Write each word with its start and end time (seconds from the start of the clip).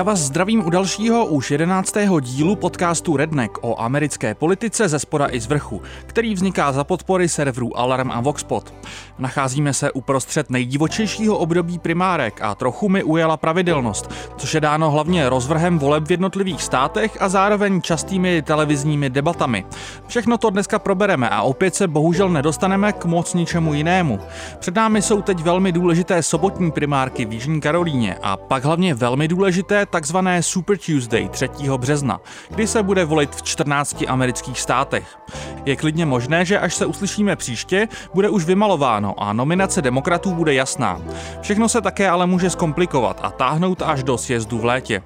Já 0.00 0.04
vás 0.04 0.18
zdravím 0.18 0.66
u 0.66 0.70
dalšího 0.70 1.26
už 1.26 1.50
jedenáctého 1.50 2.20
dílu 2.20 2.56
podcastu 2.56 3.16
Redneck 3.16 3.58
o 3.60 3.80
americké 3.80 4.34
politice 4.34 4.88
ze 4.88 4.98
spoda 4.98 5.26
i 5.30 5.40
z 5.40 5.46
vrchu, 5.46 5.82
který 6.06 6.34
vzniká 6.34 6.72
za 6.72 6.84
podpory 6.84 7.28
serverů 7.28 7.78
Alarm 7.78 8.10
a 8.10 8.20
Voxpot. 8.20 8.74
Nacházíme 9.18 9.74
se 9.74 9.92
uprostřed 9.92 10.50
nejdivočejšího 10.50 11.38
období 11.38 11.78
primárek 11.78 12.42
a 12.42 12.54
trochu 12.54 12.88
mi 12.88 13.02
ujela 13.02 13.36
pravidelnost, 13.36 14.10
což 14.36 14.54
je 14.54 14.60
dáno 14.60 14.90
hlavně 14.90 15.28
rozvrhem 15.28 15.78
voleb 15.78 16.04
v 16.06 16.10
jednotlivých 16.10 16.62
státech 16.62 17.16
a 17.20 17.28
zároveň 17.28 17.82
častými 17.82 18.42
televizními 18.42 19.10
debatami. 19.10 19.64
Všechno 20.06 20.38
to 20.38 20.50
dneska 20.50 20.78
probereme 20.78 21.28
a 21.28 21.42
opět 21.42 21.74
se 21.74 21.88
bohužel 21.88 22.28
nedostaneme 22.28 22.92
k 22.92 23.04
moc 23.04 23.34
ničemu 23.34 23.74
jinému. 23.74 24.18
Před 24.58 24.74
námi 24.74 25.02
jsou 25.02 25.22
teď 25.22 25.40
velmi 25.40 25.72
důležité 25.72 26.22
sobotní 26.22 26.70
primárky 26.70 27.24
v 27.24 27.32
Jižní 27.32 27.60
Karolíně 27.60 28.16
a 28.22 28.36
pak 28.36 28.64
hlavně 28.64 28.94
velmi 28.94 29.28
důležité 29.28 29.86
takzvané 29.90 30.42
Super 30.42 30.78
Tuesday 30.78 31.28
3. 31.28 31.48
března, 31.76 32.20
kdy 32.50 32.66
se 32.66 32.82
bude 32.82 33.04
volit 33.04 33.34
v 33.34 33.42
14 33.42 34.04
amerických 34.08 34.60
státech. 34.60 35.18
Je 35.64 35.76
klidně 35.76 36.06
možné, 36.06 36.44
že 36.44 36.58
až 36.58 36.74
se 36.74 36.86
uslyšíme 36.86 37.36
příště, 37.36 37.88
bude 38.14 38.28
už 38.28 38.44
vymalováno 38.44 39.14
a 39.22 39.32
nominace 39.32 39.82
demokratů 39.82 40.34
bude 40.34 40.54
jasná. 40.54 41.02
Všechno 41.40 41.68
se 41.68 41.80
také 41.80 42.08
ale 42.08 42.26
může 42.26 42.50
zkomplikovat 42.50 43.20
a 43.22 43.30
táhnout 43.30 43.82
až 43.82 44.02
do 44.02 44.18
sjezdu 44.18 44.58
v 44.58 44.64
létě. 44.64 45.02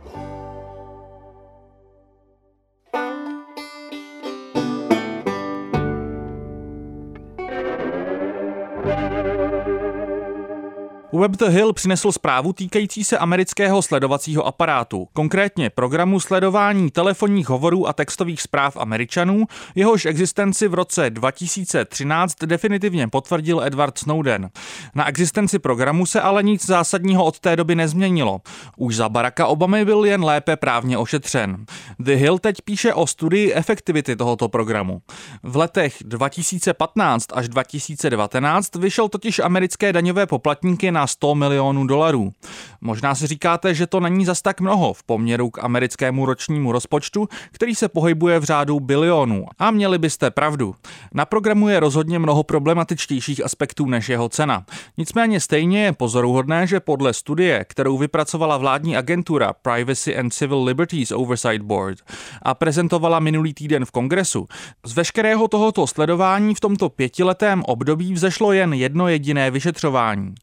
Web 11.20 11.30
The 11.30 11.48
Hill 11.48 11.72
přinesl 11.72 12.12
zprávu 12.12 12.52
týkající 12.52 13.04
se 13.04 13.18
amerického 13.18 13.82
sledovacího 13.82 14.46
aparátu, 14.46 15.08
konkrétně 15.12 15.70
programu 15.70 16.20
sledování 16.20 16.90
telefonních 16.90 17.48
hovorů 17.48 17.88
a 17.88 17.92
textových 17.92 18.42
zpráv 18.42 18.76
Američanů, 18.76 19.44
jehož 19.74 20.04
existenci 20.04 20.68
v 20.68 20.74
roce 20.74 21.10
2013 21.10 22.44
definitivně 22.44 23.08
potvrdil 23.08 23.64
Edward 23.64 23.98
Snowden. 23.98 24.50
Na 24.94 25.08
existenci 25.08 25.58
programu 25.58 26.06
se 26.06 26.20
ale 26.20 26.42
nic 26.42 26.66
zásadního 26.66 27.24
od 27.24 27.40
té 27.40 27.56
doby 27.56 27.74
nezměnilo. 27.74 28.40
Už 28.76 28.96
za 28.96 29.08
Baracka 29.08 29.46
Obamy 29.46 29.84
byl 29.84 30.04
jen 30.04 30.24
lépe 30.24 30.56
právně 30.56 30.98
ošetřen. 30.98 31.64
The 31.98 32.14
Hill 32.14 32.38
teď 32.38 32.56
píše 32.64 32.94
o 32.94 33.06
studii 33.06 33.54
efektivity 33.54 34.16
tohoto 34.16 34.48
programu. 34.48 35.02
V 35.42 35.56
letech 35.56 35.96
2015 36.04 37.26
až 37.32 37.48
2019 37.48 38.74
vyšel 38.74 39.08
totiž 39.08 39.38
americké 39.38 39.92
daňové 39.92 40.26
poplatníky 40.26 40.90
na 40.90 41.03
100 41.06 41.34
milionů 41.34 41.86
dolarů. 41.86 42.33
Možná 42.80 43.14
si 43.14 43.27
říkáte, 43.27 43.74
že 43.74 43.86
to 43.86 44.00
není 44.00 44.24
zas 44.24 44.42
tak 44.42 44.60
mnoho 44.60 44.92
v 44.92 45.02
poměru 45.02 45.50
k 45.50 45.64
americkému 45.64 46.27
ročnímu 46.27 46.72
rozpočtu, 46.72 47.28
který 47.52 47.74
se 47.74 47.88
pohybuje 47.88 48.38
v 48.38 48.44
řádu 48.44 48.80
bilionů. 48.80 49.47
A 49.58 49.70
měli 49.70 49.98
byste 49.98 50.30
pravdu. 50.30 50.75
Na 51.14 51.25
programu 51.25 51.69
je 51.69 51.80
rozhodně 51.80 52.19
mnoho 52.19 52.42
problematičtějších 52.42 53.44
aspektů 53.44 53.86
než 53.86 54.08
jeho 54.08 54.28
cena. 54.28 54.64
Nicméně 54.97 55.41
stejně 55.41 55.84
je 55.84 55.92
pozoruhodné, 55.92 56.66
že 56.66 56.80
podle 56.80 57.12
studie, 57.12 57.65
kterou 57.69 57.98
vypracovala 57.98 58.56
vládní 58.56 58.97
agentura 58.97 59.53
Privacy 59.53 60.16
and 60.16 60.31
Civil 60.31 60.62
Liberties 60.62 61.10
Oversight 61.10 61.62
Board 61.62 61.98
a 62.42 62.54
prezentovala 62.54 63.21
minulý 63.21 63.54
týden 63.54 63.84
v 63.84 63.91
kongresu, 63.91 64.47
z 64.84 64.92
veškerého 64.92 65.48
tohoto 65.48 65.86
sledování 65.86 66.54
v 66.54 66.60
tomto 66.60 66.88
pětiletém 66.88 67.62
období 67.66 68.12
vzešlo 68.12 68.53
jen 68.53 68.72
jedno 68.72 69.09
jediné 69.09 69.50
vyšetřování. 69.50 70.34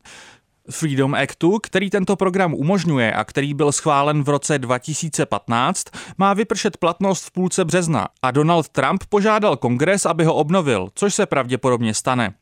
Freedom 0.72 1.16
Actu, 1.16 1.60
který 1.64 1.90
tento 1.90 2.16
program 2.16 2.54
umožňuje 2.54 3.14
a 3.14 3.24
který 3.24 3.54
byl 3.54 3.72
schválen 3.72 4.24
v 4.24 4.30
roce 4.30 4.60
2015, 4.60 5.86
má 6.18 6.34
vypršet 6.34 6.78
platnost 6.78 7.26
v 7.26 7.32
půlce 7.32 7.66
března 7.66 8.08
a 8.22 8.32
Donald 8.32 8.70
Trump 8.70 9.04
požádal 9.10 9.58
kongres, 9.58 10.06
aby 10.06 10.24
ho 10.24 10.34
obnovil, 10.34 10.90
což 10.96 11.14
se 11.14 11.26
pravděpodobně 11.26 11.94
stane. 11.94 12.34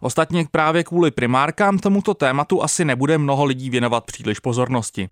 Ostatně 0.00 0.46
právě 0.50 0.84
kvůli 0.84 1.10
primárkám 1.10 1.78
tomuto 1.78 2.14
tématu 2.14 2.62
asi 2.62 2.84
nebude 2.84 3.18
mnoho 3.18 3.44
lidí 3.44 3.70
věnovat 3.70 4.04
příliš 4.04 4.38
pozornosti. 4.38 5.08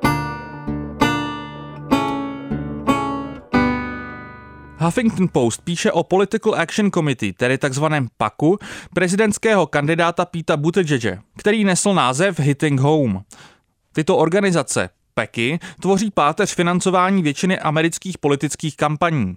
Huffington 4.80 5.28
Post 5.28 5.62
píše 5.64 5.92
o 5.92 6.02
Political 6.02 6.54
Action 6.54 6.90
Committee, 6.90 7.32
tedy 7.32 7.58
takzvaném 7.58 8.08
PAKu, 8.16 8.58
prezidentského 8.94 9.66
kandidáta 9.66 10.24
Pete 10.24 10.56
Buttigiege, 10.56 11.18
který 11.38 11.64
nesl 11.64 11.94
název 11.94 12.40
Hitting 12.40 12.80
Home. 12.80 13.20
Tyto 13.92 14.16
organizace, 14.16 14.88
PEKy, 15.14 15.58
tvoří 15.80 16.10
páteř 16.10 16.54
financování 16.54 17.22
většiny 17.22 17.58
amerických 17.58 18.18
politických 18.18 18.76
kampaní. 18.76 19.36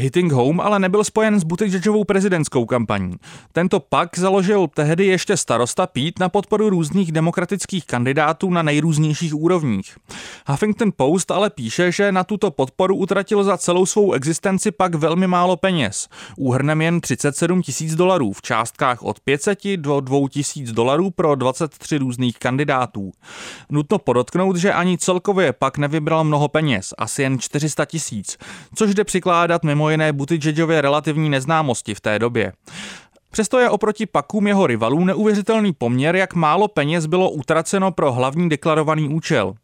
Hitting 0.00 0.32
Home 0.32 0.60
ale 0.60 0.78
nebyl 0.78 1.04
spojen 1.04 1.40
s 1.40 1.44
Buttigiegovou 1.44 2.04
prezidentskou 2.04 2.66
kampaní. 2.66 3.16
Tento 3.52 3.80
pak 3.80 4.18
založil 4.18 4.68
tehdy 4.74 5.06
ještě 5.06 5.36
starosta 5.36 5.86
Pete 5.86 6.20
na 6.20 6.28
podporu 6.28 6.70
různých 6.70 7.12
demokratických 7.12 7.86
kandidátů 7.86 8.50
na 8.50 8.62
nejrůznějších 8.62 9.34
úrovních. 9.34 9.96
Huffington 10.46 10.92
Post 10.96 11.30
ale 11.30 11.50
píše, 11.50 11.92
že 11.92 12.12
na 12.12 12.24
tuto 12.24 12.50
podporu 12.50 12.96
utratil 12.96 13.44
za 13.44 13.58
celou 13.58 13.86
svou 13.86 14.12
existenci 14.12 14.70
pak 14.70 14.94
velmi 14.94 15.26
málo 15.26 15.56
peněz. 15.56 16.08
Úhrnem 16.36 16.82
jen 16.82 17.00
37 17.00 17.62
tisíc 17.62 17.94
dolarů 17.94 18.32
v 18.32 18.42
částkách 18.42 19.02
od 19.02 19.20
500 19.20 19.58
do 19.76 20.00
2 20.00 20.28
tisíc 20.28 20.72
dolarů 20.72 21.10
pro 21.10 21.34
23 21.34 21.98
různých 21.98 22.38
kandidátů. 22.38 23.12
Nutno 23.70 23.98
podotknout, 23.98 24.56
že 24.56 24.72
ani 24.72 24.98
celkově 24.98 25.52
pak 25.52 25.78
nevybral 25.78 26.24
mnoho 26.24 26.48
peněz, 26.48 26.94
asi 26.98 27.22
jen 27.22 27.38
400 27.38 27.84
tisíc, 27.84 28.38
což 28.74 28.94
jde 28.94 29.04
přikládat 29.04 29.64
mimo 29.64 29.89
jiné 29.90 30.12
Buttigiegově 30.12 30.80
relativní 30.80 31.30
neznámosti 31.30 31.94
v 31.94 32.00
té 32.00 32.18
době. 32.18 32.52
Přesto 33.32 33.58
je 33.58 33.70
oproti 33.70 34.06
pakům 34.06 34.46
jeho 34.46 34.66
rivalů 34.66 35.04
neuvěřitelný 35.04 35.72
poměr, 35.72 36.16
jak 36.16 36.34
málo 36.34 36.68
peněz 36.68 37.06
bylo 37.06 37.30
utraceno 37.30 37.92
pro 37.92 38.12
hlavní 38.12 38.48
deklarovaný 38.48 39.08
účel. 39.08 39.54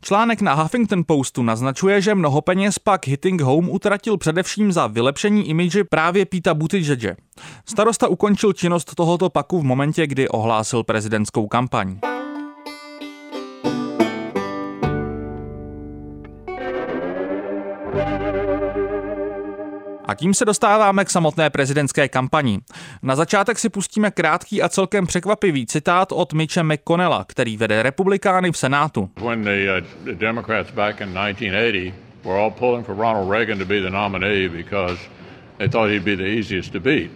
Článek 0.00 0.40
na 0.40 0.54
Huffington 0.54 1.02
Postu 1.06 1.42
naznačuje, 1.42 2.00
že 2.00 2.14
mnoho 2.14 2.40
peněz 2.40 2.78
pak 2.78 3.06
Hitting 3.06 3.40
Home 3.40 3.70
utratil 3.70 4.16
především 4.16 4.72
za 4.72 4.86
vylepšení 4.86 5.48
imidže 5.48 5.84
právě 5.84 6.26
Pita 6.26 6.54
Buttigiege. 6.54 7.16
Starosta 7.64 8.08
ukončil 8.08 8.52
činnost 8.52 8.94
tohoto 8.94 9.30
paku 9.30 9.60
v 9.60 9.64
momentě, 9.64 10.06
kdy 10.06 10.28
ohlásil 10.28 10.82
prezidentskou 10.84 11.46
kampaň. 11.46 11.98
A 20.06 20.14
tím 20.14 20.34
se 20.34 20.44
dostáváme 20.44 21.04
k 21.04 21.10
samotné 21.10 21.50
prezidentské 21.50 22.08
kampani. 22.08 22.58
Na 23.02 23.16
začátek 23.16 23.58
si 23.58 23.68
pustíme 23.68 24.10
krátký 24.10 24.62
a 24.62 24.68
celkem 24.68 25.06
překvapivý 25.06 25.66
citát 25.66 26.12
od 26.12 26.32
Mitche 26.32 26.62
McConnella, 26.62 27.24
který 27.24 27.56
vede 27.56 27.82
republikány 27.82 28.52
v 28.52 28.58
Senátu. 28.58 29.10
When 29.24 29.44
the, 29.44 29.82
uh, 30.08 30.14
Democrats 30.14 30.70
back 30.70 31.00
in 31.00 31.08
1980 31.08 31.94
were 32.24 32.42
all 32.42 32.50
pulling 32.50 32.86
for 32.86 32.96
Ronald 32.96 33.30
Reagan 33.30 33.58
to 33.58 33.64
be 33.64 33.80
the 33.80 33.90
nominee 33.90 34.48
because 34.48 34.98
they 35.58 35.68
thought 35.68 35.90
he'd 35.90 36.04
be 36.04 36.16
the 36.16 36.38
easiest 36.38 36.72
to 36.72 36.80
beat. 36.80 37.10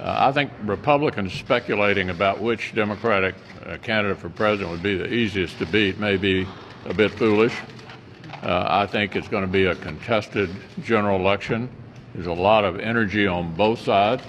Uh, 0.00 0.30
I 0.30 0.32
think 0.32 0.50
Republicans 0.64 1.32
speculating 1.32 2.10
about 2.10 2.40
which 2.40 2.74
Democratic 2.74 3.34
uh, 3.34 3.78
candidate 3.82 4.18
for 4.18 4.28
president 4.28 4.70
would 4.70 4.82
be 4.82 4.98
the 4.98 5.12
easiest 5.12 5.58
to 5.58 5.66
beat 5.66 5.98
may 5.98 6.16
be 6.18 6.46
a 6.88 6.94
bit 6.94 7.10
foolish. 7.10 7.54
Uh, 8.42 8.84
I 8.84 8.86
think 8.86 9.16
it's 9.16 9.28
going 9.28 9.46
to 9.46 9.52
be 9.52 9.64
a 9.64 9.74
contested 9.74 10.50
general 10.84 11.18
election. 11.20 11.68
There's 12.16 12.28
a 12.28 12.32
lot 12.32 12.64
of 12.64 12.80
energy 12.80 13.26
on 13.26 13.54
both 13.54 13.80
sides. 13.80 14.22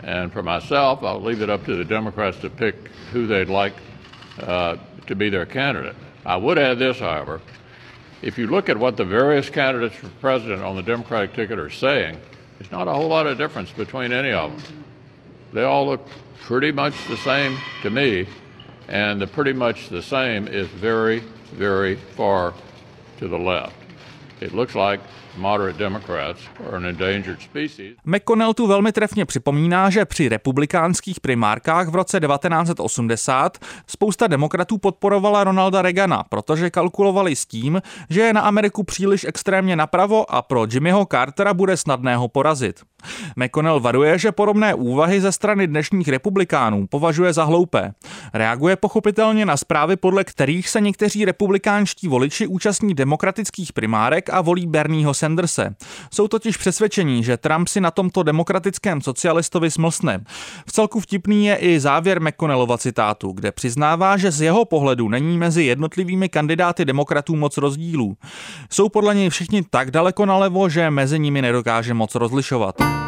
And 0.00 0.30
for 0.30 0.42
myself, 0.42 1.02
I'll 1.02 1.22
leave 1.22 1.40
it 1.40 1.48
up 1.48 1.64
to 1.64 1.74
the 1.74 1.84
Democrats 1.84 2.38
to 2.40 2.50
pick 2.50 2.88
who 3.12 3.26
they'd 3.26 3.48
like 3.48 3.72
uh, 4.38 4.76
to 5.06 5.14
be 5.14 5.30
their 5.30 5.46
candidate. 5.46 5.96
I 6.26 6.36
would 6.36 6.58
add 6.58 6.78
this, 6.78 7.00
however. 7.00 7.40
If 8.20 8.36
you 8.36 8.46
look 8.46 8.68
at 8.68 8.76
what 8.76 8.98
the 8.98 9.06
various 9.06 9.48
candidates 9.48 9.96
for 9.96 10.10
president 10.20 10.60
on 10.60 10.76
the 10.76 10.82
Democratic 10.82 11.32
ticket 11.32 11.58
are 11.58 11.70
saying, 11.70 12.20
there's 12.58 12.70
not 12.70 12.88
a 12.88 12.92
whole 12.92 13.08
lot 13.08 13.26
of 13.26 13.38
difference 13.38 13.70
between 13.72 14.12
any 14.12 14.30
of 14.30 14.50
them. 14.50 14.84
They 15.54 15.62
all 15.62 15.86
look 15.86 16.06
pretty 16.42 16.72
much 16.72 16.94
the 17.08 17.16
same 17.16 17.56
to 17.80 17.88
me, 17.88 18.28
and 18.86 19.18
the 19.18 19.26
pretty 19.26 19.54
much 19.54 19.88
the 19.88 20.02
same 20.02 20.46
is 20.46 20.68
very, 20.68 21.20
very 21.52 21.94
far 21.94 22.52
to 23.16 23.28
the 23.28 23.38
left. 23.38 23.76
It 24.40 24.52
looks 24.52 24.74
like 24.74 25.00
McConnell 28.04 28.54
tu 28.54 28.66
velmi 28.66 28.92
trefně 28.92 29.24
připomíná, 29.24 29.90
že 29.90 30.04
při 30.04 30.28
republikánských 30.28 31.20
primárkách 31.20 31.88
v 31.88 31.94
roce 31.94 32.20
1980 32.20 33.58
spousta 33.86 34.26
demokratů 34.26 34.78
podporovala 34.78 35.44
Ronalda 35.44 35.82
Reagana, 35.82 36.24
protože 36.28 36.70
kalkulovali 36.70 37.36
s 37.36 37.46
tím, 37.46 37.82
že 38.10 38.20
je 38.20 38.32
na 38.32 38.40
Ameriku 38.40 38.82
příliš 38.82 39.24
extrémně 39.24 39.76
napravo 39.76 40.34
a 40.34 40.42
pro 40.42 40.66
Jimmyho 40.70 41.06
Cartera 41.10 41.54
bude 41.54 41.76
snadné 41.76 42.16
ho 42.16 42.28
porazit. 42.28 42.80
McConnell 43.36 43.80
varuje, 43.80 44.18
že 44.18 44.32
podobné 44.32 44.74
úvahy 44.74 45.20
ze 45.20 45.32
strany 45.32 45.66
dnešních 45.66 46.08
republikánů 46.08 46.86
považuje 46.86 47.32
za 47.32 47.44
hloupé. 47.44 47.92
Reaguje 48.34 48.76
pochopitelně 48.76 49.46
na 49.46 49.56
zprávy, 49.56 49.96
podle 49.96 50.24
kterých 50.24 50.68
se 50.68 50.80
někteří 50.80 51.24
republikánští 51.24 52.08
voliči 52.08 52.46
účastní 52.46 52.94
demokratických 52.94 53.72
primárek 53.72 54.30
a 54.30 54.40
volí 54.40 54.66
Bernieho 54.66 55.14
Sanderse. 55.28 55.74
Jsou 56.12 56.28
totiž 56.28 56.56
přesvědčení, 56.56 57.24
že 57.24 57.36
Trump 57.36 57.68
si 57.68 57.80
na 57.80 57.90
tomto 57.90 58.22
demokratickém 58.22 59.00
socialistovi 59.00 59.70
smlsne. 59.70 60.24
V 60.66 60.72
celku 60.72 61.00
vtipný 61.00 61.46
je 61.46 61.56
i 61.56 61.80
závěr 61.80 62.22
McConnellova 62.22 62.78
citátu, 62.78 63.32
kde 63.32 63.52
přiznává, 63.52 64.16
že 64.16 64.30
z 64.30 64.40
jeho 64.40 64.64
pohledu 64.64 65.08
není 65.08 65.38
mezi 65.38 65.64
jednotlivými 65.64 66.28
kandidáty 66.28 66.84
demokratů 66.84 67.36
moc 67.36 67.56
rozdílů. 67.56 68.16
Jsou 68.70 68.88
podle 68.88 69.14
něj 69.14 69.30
všichni 69.30 69.62
tak 69.70 69.90
daleko 69.90 70.26
nalevo, 70.26 70.68
že 70.68 70.90
mezi 70.90 71.18
nimi 71.18 71.42
nedokáže 71.42 71.94
moc 71.94 72.14
rozlišovat. 72.14 73.07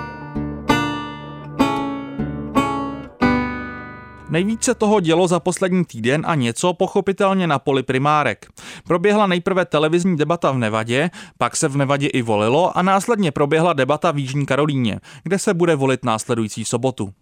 Nejvíce 4.30 4.74
toho 4.74 5.00
dělo 5.00 5.28
za 5.28 5.40
poslední 5.40 5.84
týden 5.84 6.22
a 6.26 6.34
něco 6.34 6.74
pochopitelně 6.74 7.46
na 7.46 7.58
poli 7.58 7.82
primárek. 7.82 8.46
Proběhla 8.84 9.26
nejprve 9.26 9.64
televizní 9.64 10.16
debata 10.16 10.50
v 10.50 10.58
Nevadě, 10.58 11.10
pak 11.38 11.56
se 11.56 11.68
v 11.68 11.76
Nevadě 11.76 12.06
i 12.06 12.22
volilo 12.22 12.78
a 12.78 12.82
následně 12.82 13.32
proběhla 13.32 13.72
debata 13.72 14.10
v 14.10 14.18
Jižní 14.18 14.46
Karolíně, 14.46 15.00
kde 15.22 15.38
se 15.38 15.54
bude 15.54 15.74
volit 15.74 16.04
následující 16.04 16.64
sobotu. 16.64 17.12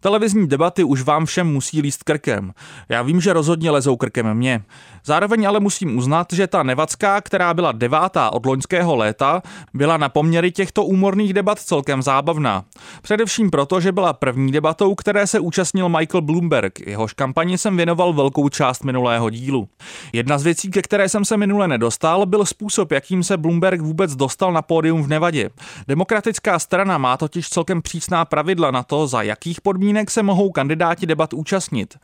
Televizní 0.00 0.48
debaty 0.48 0.84
už 0.84 1.02
vám 1.02 1.26
všem 1.26 1.52
musí 1.52 1.80
líst 1.80 2.02
krkem. 2.02 2.52
Já 2.88 3.02
vím, 3.02 3.20
že 3.20 3.32
rozhodně 3.32 3.70
lezou 3.70 3.96
krkem 3.96 4.34
mě. 4.34 4.62
Zároveň 5.04 5.48
ale 5.48 5.60
musím 5.60 5.98
uznat, 5.98 6.26
že 6.32 6.46
ta 6.46 6.62
nevacká, 6.62 7.20
která 7.20 7.54
byla 7.54 7.72
devátá 7.72 8.32
od 8.32 8.46
loňského 8.46 8.96
léta, 8.96 9.42
byla 9.74 9.96
na 9.96 10.08
poměry 10.08 10.52
těchto 10.52 10.84
úmorných 10.84 11.32
debat 11.32 11.58
celkem 11.58 12.02
zábavná. 12.02 12.64
Především 13.02 13.50
proto, 13.50 13.80
že 13.80 13.92
byla 13.92 14.12
první 14.12 14.52
debatou, 14.52 14.94
které 14.94 15.26
se 15.26 15.40
účastnil 15.40 15.88
Michael 15.88 16.22
Bloomberg. 16.22 16.80
Jehož 16.86 17.12
kampani 17.12 17.58
jsem 17.58 17.76
věnoval 17.76 18.12
velkou 18.12 18.48
část 18.48 18.84
minulého 18.84 19.30
dílu. 19.30 19.68
Jedna 20.12 20.38
z 20.38 20.42
věcí, 20.42 20.70
ke 20.70 20.82
které 20.82 21.08
jsem 21.08 21.24
se 21.24 21.36
minule 21.36 21.68
nedostal, 21.68 22.26
byl 22.26 22.46
způsob, 22.46 22.92
jakým 22.92 23.22
se 23.22 23.36
Bloomberg 23.36 23.80
vůbec 23.80 24.16
dostal 24.16 24.52
na 24.52 24.62
pódium 24.62 25.02
v 25.02 25.08
Nevadě. 25.08 25.50
Demokratická 25.88 26.58
strana 26.58 26.98
má 26.98 27.16
totiž 27.16 27.48
celkem 27.48 27.82
přísná 27.82 28.24
pravidla 28.24 28.70
na 28.70 28.82
to, 28.82 29.06
za 29.06 29.22
jakých 29.22 29.60
podmínek 29.60 29.89
se 30.10 30.22
mohou 30.22 30.50
kandidáti 30.50 31.06
debat 31.06 31.32
účastnit. 31.32 31.98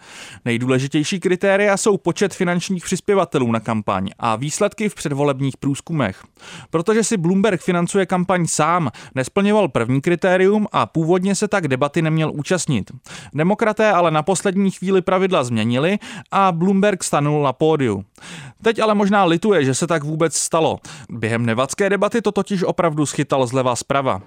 Nejdůležitější 0.45 1.21
kritéria 1.21 1.77
jsou 1.77 1.97
počet 1.97 2.35
finančních 2.35 2.85
přispěvatelů 2.85 3.53
na 3.53 3.61
kampaň 3.61 4.11
a 4.19 4.37
výsledky 4.37 4.89
v 4.89 4.95
předvolebních 4.95 5.57
průzkumech. 5.57 6.25
Protože 6.71 7.05
si 7.05 7.17
Bloomberg 7.17 7.61
financuje 7.61 8.07
kampaň 8.07 8.47
sám, 8.47 8.91
nesplňoval 9.15 9.69
první 9.69 10.01
kritérium 10.01 10.67
a 10.73 10.87
původně 10.87 11.35
se 11.35 11.49
tak 11.49 11.69
debaty 11.69 12.03
neměl 12.03 12.33
účastnit. 12.35 12.91
Demokraté 13.35 13.91
ale 13.93 14.11
na 14.11 14.23
poslední 14.23 14.71
chvíli 14.71 15.03
pravidla 15.03 15.45
změnili 15.45 15.99
a 16.31 16.53
Bloomberg 16.53 17.05
stanul 17.05 17.43
na 17.43 17.53
pódiu. 17.53 18.05
Teď 18.63 18.79
ale 18.79 18.95
možná 18.95 19.25
lituje, 19.25 19.65
že 19.65 19.75
se 19.75 19.87
tak 19.87 20.05
vůbec 20.05 20.37
stalo. 20.37 20.79
Během 21.11 21.47
nevadské 21.47 21.91
debaty 21.91 22.23
to 22.23 22.33
totiž 22.33 22.63
opravdu 22.63 23.07
schytal 23.07 23.47
zleva 23.47 23.77
zprava. 23.77 24.21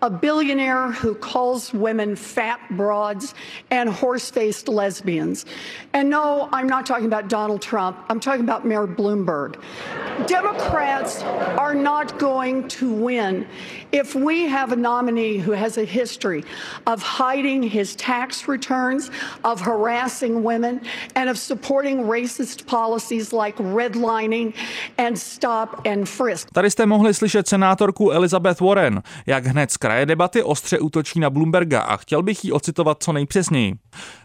A 0.00 0.10
billionaire 0.10 0.92
who 1.00 1.14
calls 1.14 1.72
women 1.72 2.16
fat 2.16 2.60
broads 2.70 3.34
and 3.70 3.88
horse-faced 3.88 4.68
lesbians. 4.68 5.46
And 5.92 6.10
no, 6.10 6.48
I'm 6.52 6.68
not 6.68 6.86
talking 6.86 7.06
about 7.06 7.28
Donald 7.28 7.62
Trump. 7.62 7.96
I'm 8.08 8.20
talking 8.20 8.44
about 8.44 8.64
Mayor 8.64 8.86
Bloomberg. 8.86 9.56
Democrats 10.26 11.22
are 11.58 11.74
not 11.74 12.18
going 12.18 12.68
to 12.68 12.92
win 12.92 13.46
if 13.92 14.14
we 14.14 14.48
have 14.48 14.72
a 14.72 14.76
nominee 14.76 15.38
who 15.38 15.52
has 15.52 15.78
a 15.78 15.84
history 15.84 16.44
of 16.86 17.02
hiding 17.02 17.62
his 17.62 17.96
tax 17.96 18.48
returns, 18.48 19.10
of 19.44 19.60
harassing 19.60 20.44
women, 20.44 20.80
and 21.14 21.30
of 21.30 21.38
supporting 21.38 22.04
racist 22.04 22.66
policies 22.66 23.32
like 23.32 23.56
redlining 23.56 24.54
and 24.98 25.18
stop 25.18 25.86
and 25.86 26.08
frisk. 26.08 26.48
Tady 26.52 26.70
jste 26.70 26.86
mohli 26.86 27.14
slyšet 27.14 27.48
senátorku 27.48 28.10
Elizabeth 28.10 28.60
Warren, 28.60 29.02
jak 29.26 29.46
hned 29.46 29.70
z 29.70 29.76
kraje 29.76 30.06
debaty 30.06 30.42
ostře 30.42 30.78
útočí 30.90 31.20
na 31.20 31.30
Bloomberga 31.30 31.80
a 31.80 31.96
chtěl 31.96 32.22
bych 32.22 32.44
jí 32.44 32.52
ocitovat 32.52 33.02
co 33.02 33.12
nejpřesněji. 33.12 33.74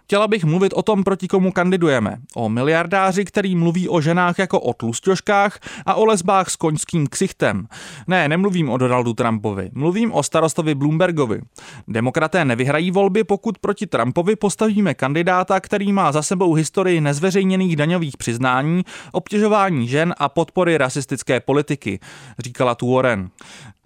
Chtěla 0.06 0.28
bych 0.28 0.44
mluvit 0.44 0.74
o 0.74 0.82
tom, 0.82 1.04
proti 1.04 1.28
komu 1.28 1.52
kandidujeme. 1.52 2.18
O 2.36 2.50
miliardáři, 2.50 3.26
který 3.26 3.56
mluví 3.56 3.90
o 3.90 4.02
ženách 4.02 4.40
jako 4.40 4.60
o 4.60 4.74
tlusťoškách 4.74 5.60
a 5.86 5.94
o 5.94 6.06
lesbách 6.06 6.50
s 6.50 6.56
koňským 6.56 7.08
ksichtem. 7.08 7.68
Ne, 8.08 8.28
nemluvím 8.28 8.70
o 8.70 8.78
Donaldu 8.78 9.14
Trumpovi, 9.14 9.70
mluvím 9.74 10.14
o 10.14 10.24
starostovi 10.24 10.76
Bloombergovi. 10.76 11.42
Demokraté 11.88 12.46
nevyhrají 12.46 12.92
volby, 12.92 13.24
pokud 13.24 13.58
proti 13.58 13.88
Trumpovi 13.88 14.36
postavíme 14.36 14.94
kandidáta, 14.94 15.60
který 15.60 15.94
má 15.94 16.12
za 16.12 16.22
sebou 16.22 16.54
historii 16.54 17.02
nezveřejněných 17.02 17.76
daňových 17.76 18.18
přiznání, 18.18 18.84
obtěžování 19.12 19.88
žen 19.88 20.14
a 20.18 20.30
podpory 20.30 20.78
rasistické 20.78 21.40
politiky, 21.40 22.00
říkala 22.40 22.76
tu 22.76 22.94
Warren. 22.94 23.30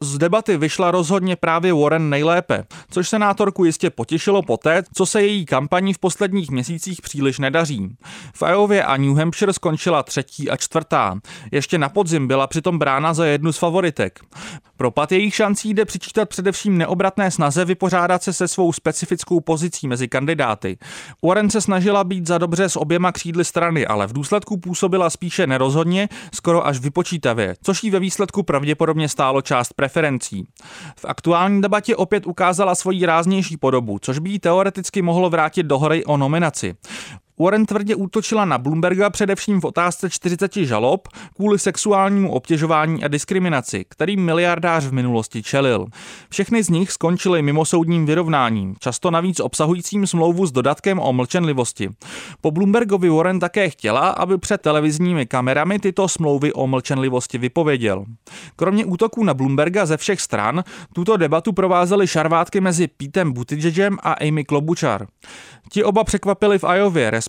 Z 0.02 0.18
debaty 0.18 0.58
vyšla 0.58 0.92
rozhodně 0.92 1.36
právě 1.36 1.74
Warren 1.74 2.10
nejlépe, 2.10 2.64
což 2.90 3.10
senátorku 3.10 3.66
jistě 3.66 3.90
potěšilo 3.90 4.42
poté, 4.42 4.84
co 4.94 5.06
se 5.06 5.22
její 5.22 5.46
kampaní 5.46 5.94
v 5.94 6.00
posledních 6.10 6.52
měsících 6.52 7.02
příliš 7.02 7.40
nedaří. 7.40 7.98
V 8.34 8.44
Iově 8.52 8.84
a 8.84 8.98
New 8.98 9.18
Hampshire 9.18 9.54
skončila 9.54 10.04
třetí 10.04 10.50
a 10.50 10.58
čtvrtá. 10.58 11.20
Ještě 11.52 11.78
na 11.78 11.90
podzim 11.90 12.28
byla 12.28 12.48
přitom 12.48 12.80
brána 12.80 13.14
za 13.14 13.26
jednu 13.26 13.52
z 13.52 13.58
favoritek. 13.58 14.20
Propad 14.78 15.12
jejich 15.12 15.36
šancí 15.36 15.74
jde 15.74 15.86
přičítat 15.86 16.30
především 16.30 16.78
neobratné 16.78 17.32
snaze 17.32 17.66
vypořádat 17.66 18.24
se 18.24 18.34
se 18.34 18.48
svou 18.48 18.74
specifickou 18.74 19.40
pozicí 19.40 19.88
mezi 19.88 20.08
kandidáty. 20.08 20.78
Warren 21.26 21.50
se 21.50 21.62
snažila 21.62 22.04
být 22.04 22.28
za 22.28 22.38
dobře 22.38 22.70
s 22.70 22.76
oběma 22.76 23.12
křídly 23.12 23.46
strany, 23.46 23.88
ale 23.88 24.08
v 24.08 24.14
důsledku 24.14 24.58
působila 24.58 25.10
spíše 25.10 25.48
nerozhodně, 25.48 26.10
skoro 26.34 26.68
až 26.68 26.80
vypočítavě, 26.80 27.56
což 27.64 27.84
jí 27.84 27.90
ve 27.90 28.00
výsledku 28.00 28.44
pravděpodobně 28.44 29.10
stálo 29.10 29.42
část 29.42 29.74
preferencí. 29.74 30.48
V 30.96 31.06
aktuální 31.06 31.62
debatě 31.62 31.96
opět 31.96 32.28
ukázala 32.28 32.76
svoji 32.76 33.06
ráznější 33.06 33.58
podobu, 33.58 34.00
což 34.02 34.20
by 34.20 34.30
jí 34.30 34.40
teoreticky 34.40 35.02
mohlo 35.02 35.30
vrátit 35.30 35.64
do 35.64 35.80
hory 35.80 35.99
o 36.06 36.18
nominaci. 36.18 36.76
Warren 37.42 37.66
tvrdě 37.66 37.96
útočila 37.96 38.46
na 38.46 38.58
Bloomberga 38.58 39.10
především 39.10 39.62
v 39.62 39.66
otázce 39.66 40.10
40 40.10 40.54
žalob 40.54 41.08
kvůli 41.36 41.60
sexuálnímu 41.60 42.32
obtěžování 42.32 43.04
a 43.04 43.08
diskriminaci, 43.08 43.86
kterým 43.90 44.26
miliardář 44.26 44.86
v 44.86 44.94
minulosti 44.94 45.44
čelil. 45.44 45.86
Všechny 46.30 46.64
z 46.64 46.70
nich 46.70 46.92
skončily 46.92 47.42
mimosoudním 47.42 48.06
vyrovnáním, 48.06 48.76
často 48.80 49.12
navíc 49.12 49.40
obsahujícím 49.40 50.08
smlouvu 50.08 50.46
s 50.46 50.52
dodatkem 50.52 51.00
o 51.00 51.14
mlčenlivosti. 51.14 51.90
Po 52.42 52.52
Bloombergovi 52.52 53.10
Warren 53.10 53.40
také 53.40 53.70
chtěla, 53.70 54.10
aby 54.10 54.38
před 54.38 54.62
televizními 54.62 55.26
kamerami 55.26 55.80
tyto 55.80 56.08
smlouvy 56.08 56.54
o 56.54 56.68
mlčenlivosti 56.68 57.38
vypověděl. 57.38 58.06
Kromě 58.56 58.86
útoků 58.86 59.24
na 59.24 59.34
Bloomberga 59.34 59.86
ze 59.86 59.98
všech 59.98 60.22
stran, 60.22 60.64
tuto 60.94 61.18
debatu 61.18 61.54
provázely 61.54 62.08
šarvátky 62.08 62.62
mezi 62.62 62.88
Pítem 62.88 63.34
Buttigiegem 63.34 63.98
a 64.04 64.14
Amy 64.14 64.44
Klobuchar. 64.46 65.08
Ti 65.72 65.84
oba 65.84 66.04
překvapili 66.04 66.60
v 66.60 66.66
Iově, 66.76 67.10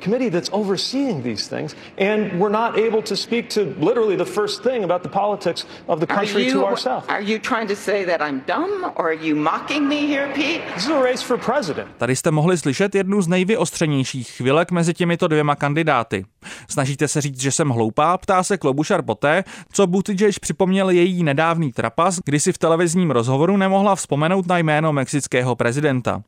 committee 0.00 0.30
that's 0.30 0.50
overseeing 0.52 1.22
these 1.22 1.48
things, 1.56 1.74
and 1.98 2.40
we're 2.40 2.52
not 2.52 2.78
able 2.78 3.02
to 3.02 3.16
speak 3.16 3.48
to 3.50 3.60
literally 3.80 4.16
the 4.16 4.24
first 4.24 4.62
thing 4.62 4.84
about 4.84 5.02
the 5.02 5.08
politics 5.08 5.66
of 5.86 6.00
the 6.00 6.06
country 6.06 6.46
you, 6.46 6.52
to 6.52 6.66
ourselves. 6.66 7.06
Are 7.08 7.22
you 7.22 7.38
trying 7.38 7.68
to 7.68 7.76
say 7.76 8.04
that 8.06 8.20
I'm 8.20 8.40
dumb, 8.46 8.92
or 8.96 9.10
are 9.10 9.26
you 9.26 9.36
mocking 9.36 9.88
me 9.88 9.96
here, 9.96 10.28
Pete? 10.34 10.62
This 10.74 10.84
is 10.84 10.90
a 10.90 11.02
race 11.02 11.24
for 11.24 11.38
president. 11.38 11.88
Tady 11.98 12.16
jste 12.16 12.30
mohli 12.30 12.58
slyšet 12.58 12.94
jednu 12.94 13.22
z 13.22 13.28
nejvyostřenějších 13.28 14.30
chvilek 14.30 14.70
mezi 14.70 14.94
těmito 14.94 15.28
dvěma 15.28 15.56
kandidáty. 15.56 16.24
Snažíte 16.68 17.08
se 17.08 17.20
říct, 17.20 17.40
že 17.40 17.52
jsem 17.52 17.68
hloupá? 17.68 18.18
Ptá 18.18 18.42
se 18.42 18.58
Klobušar 18.58 19.02
poté, 19.02 19.44
co 19.72 19.86
Buttigieg 19.86 20.38
připomněl 20.38 20.90
její 20.90 21.22
nedávný 21.22 21.72
trapas, 21.72 22.18
kdy 22.24 22.40
si 22.40 22.52
v 22.52 22.58
televizním 22.58 23.10
rozhovoru 23.10 23.56
nemohla 23.56 23.94
vzpomenout 23.94 24.46
na 24.46 24.58
jméno 24.58 24.92
mexického 24.92 25.56
prezidenta. 25.56 26.22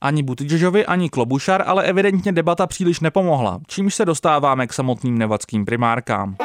Ani 0.00 0.22
Buttigiegovi, 0.22 0.86
ani 0.86 1.10
Klobušar 1.10 1.64
ale 1.66 1.84
evidentně 1.84 2.32
debata 2.32 2.66
příliš 2.66 3.00
nepomohla, 3.14 3.60
čímž 3.66 3.94
se 3.94 4.04
dostáváme 4.04 4.66
k 4.66 4.72
samotným 4.72 5.18
nevadským 5.18 5.64
primárkám. 5.64 6.36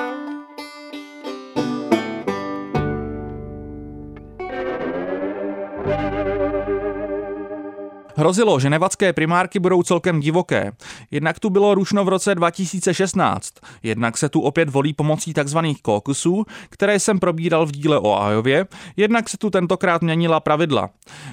Hrozilo, 8.20 8.60
že 8.60 8.70
nevadské 8.70 9.14
primárky 9.14 9.60
budou 9.60 9.84
celkem 9.84 10.20
divoké. 10.20 10.72
Jednak 11.12 11.40
tu 11.40 11.50
bylo 11.50 11.76
rušno 11.76 12.06
v 12.06 12.10
roce 12.10 12.36
2016, 12.36 13.54
jednak 13.84 14.18
se 14.18 14.30
tu 14.30 14.42
opět 14.42 14.70
volí 14.70 14.94
pomocí 14.94 15.34
tzv. 15.34 15.58
kokusů, 15.82 16.46
které 16.70 17.00
jsem 17.00 17.20
probíral 17.20 17.66
v 17.66 17.72
díle 17.72 18.00
o 18.00 18.22
Ajově, 18.22 18.66
jednak 18.98 19.30
se 19.30 19.38
tu 19.38 19.50
tentokrát 19.50 20.02
měnila 20.02 20.40
pravidla. 20.40 20.90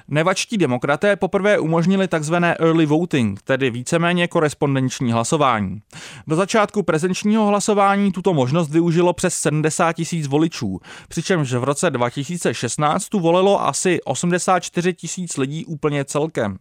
Nevačtí 0.09 0.59
demokraté 0.59 1.17
poprvé 1.17 1.59
umožnili 1.59 2.09
tzv. 2.09 2.35
early 2.35 2.87
voting, 2.87 3.43
tedy 3.43 3.71
víceméně 3.71 4.29
korespondenční 4.29 5.13
hlasování. 5.13 5.81
Do 6.27 6.37
začátku 6.37 6.83
prezenčního 6.83 7.47
hlasování 7.47 8.13
tuto 8.13 8.35
možnost 8.35 8.71
využilo 8.71 9.13
přes 9.13 9.35
70 9.35 9.93
tisíc 9.93 10.27
voličů, 10.27 10.81
přičemž 11.09 11.53
v 11.53 11.65
roce 11.65 11.91
2016 11.91 13.09
tu 13.09 13.21
volilo 13.21 13.67
asi 13.67 14.01
84 14.05 14.95
tisíc 14.95 15.37
lidí 15.37 15.65
úplně 15.65 16.05
celkem. 16.05 16.59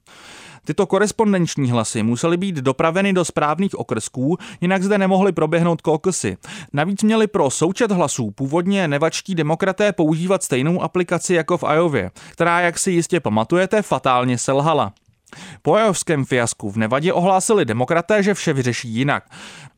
Tyto 0.65 0.85
korespondenční 0.85 1.71
hlasy 1.71 2.03
musely 2.03 2.37
být 2.37 2.55
dopraveny 2.55 3.13
do 3.13 3.25
správných 3.25 3.79
okrsků, 3.79 4.37
jinak 4.61 4.83
zde 4.83 4.97
nemohly 4.97 5.31
proběhnout 5.31 5.81
kokusy. 5.81 6.37
Navíc 6.73 7.03
měli 7.03 7.27
pro 7.27 7.49
součet 7.49 7.91
hlasů 7.91 8.31
původně 8.31 8.87
nevačtí 8.87 9.35
demokraté 9.35 9.93
používat 9.93 10.43
stejnou 10.43 10.81
aplikaci 10.81 11.33
jako 11.33 11.57
v 11.57 11.63
Ajově, 11.63 12.11
která, 12.31 12.61
jak 12.61 12.79
si 12.79 12.91
jistě 12.91 13.19
pamatujete, 13.19 13.81
fatálně 13.81 14.37
selhala. 14.37 14.93
Po 15.61 15.73
ajovském 15.73 16.25
fiasku 16.25 16.71
v 16.71 16.77
Nevadě 16.77 17.13
ohlásili 17.13 17.65
demokraté, 17.65 18.23
že 18.23 18.33
vše 18.33 18.53
vyřeší 18.53 18.89
jinak. 18.89 19.23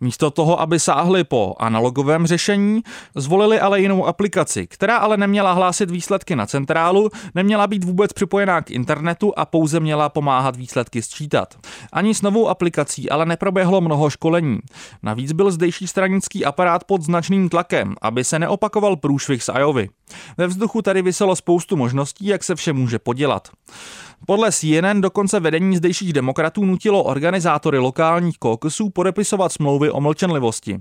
Místo 0.02 0.32
toho, 0.32 0.62
aby 0.62 0.80
sáhli 0.80 1.24
po 1.24 1.56
analogovém 1.60 2.28
řešení, 2.28 2.82
zvolili 3.16 3.60
ale 3.60 3.82
jinou 3.82 4.06
aplikaci, 4.06 4.68
která 4.68 4.98
ale 4.98 5.18
neměla 5.18 5.54
hlásit 5.54 5.92
výsledky 5.92 6.36
na 6.36 6.46
centrálu, 6.46 7.10
neměla 7.36 7.68
být 7.68 7.84
vůbec 7.84 8.14
připojená 8.14 8.62
k 8.62 8.72
internetu 8.72 9.34
a 9.38 9.46
pouze 9.46 9.80
měla 9.80 10.10
pomáhat 10.10 10.56
výsledky 10.56 11.02
sčítat. 11.02 11.56
Ani 11.94 12.14
s 12.14 12.22
novou 12.22 12.48
aplikací 12.48 13.10
ale 13.10 13.26
neproběhlo 13.26 13.82
mnoho 13.82 14.10
školení. 14.10 14.60
Navíc 15.04 15.32
byl 15.32 15.52
zdejší 15.52 15.88
stranický 15.88 16.46
aparát 16.46 16.84
pod 16.84 17.02
značným 17.02 17.50
tlakem, 17.50 17.96
aby 18.02 18.24
se 18.24 18.40
neopakoval 18.40 18.96
průšvih 18.96 19.44
z 19.44 19.50
Ajovy. 19.50 19.90
Ve 20.38 20.48
vzduchu 20.48 20.82
tady 20.82 21.02
vyselo 21.02 21.36
spoustu 21.36 21.76
možností, 21.76 22.26
jak 22.26 22.44
se 22.44 22.56
vše 22.56 22.74
může 22.74 23.00
podělat. 23.00 23.48
Podle 24.26 24.52
CNN 24.52 25.02
dokonce 25.02 25.40
vedení 25.40 25.78
zdejších 25.78 26.14
demokratů 26.14 26.66
nutilo 26.66 27.04
organizátory 27.04 27.78
lokálních 27.78 28.38
kokusů 28.38 28.90
podepisovat 28.90 29.52
smlouvy 29.52 29.92
o 29.92 30.02
mlčenlivosti. 30.02 30.80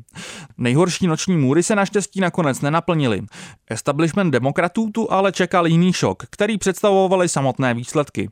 Nejhorší 0.59 1.06
noční 1.06 1.37
můry 1.37 1.62
se 1.62 1.76
naštěstí 1.76 2.21
nakonec 2.21 2.61
nenaplnily. 2.61 3.23
Establishment 3.71 4.30
demokratů 4.30 4.90
tu 4.90 5.12
ale 5.12 5.33
čekal 5.33 5.66
jiný 5.66 5.92
šok, 5.92 6.23
který 6.30 6.59
představovaly 6.59 7.28
samotné 7.28 7.75
výsledky. 7.75 8.30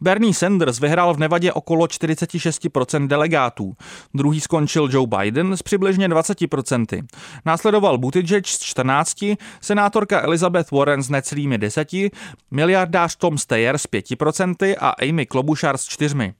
Bernie 0.00 0.34
Sanders 0.34 0.80
vyhrál 0.80 1.14
v 1.14 1.18
Nevadě 1.18 1.52
okolo 1.52 1.86
46% 1.86 3.06
delegátů. 3.06 3.74
Druhý 4.14 4.40
skončil 4.40 4.88
Joe 4.92 5.06
Biden 5.06 5.56
s 5.56 5.62
přibližně 5.62 6.08
20%. 6.08 7.06
Následoval 7.44 7.98
Buttigieg 7.98 8.46
s 8.46 8.58
14, 8.58 9.24
senátorka 9.60 10.20
Elizabeth 10.20 10.70
Warren 10.70 11.02
s 11.02 11.10
necelými 11.10 11.58
10, 11.58 11.88
miliardář 12.50 13.16
Tom 13.16 13.38
Steyer 13.38 13.78
s 13.78 13.88
5% 13.88 14.74
a 14.80 14.90
Amy 14.90 15.26
Klobuchar 15.26 15.78
s 15.78 15.84
4. 15.84 16.34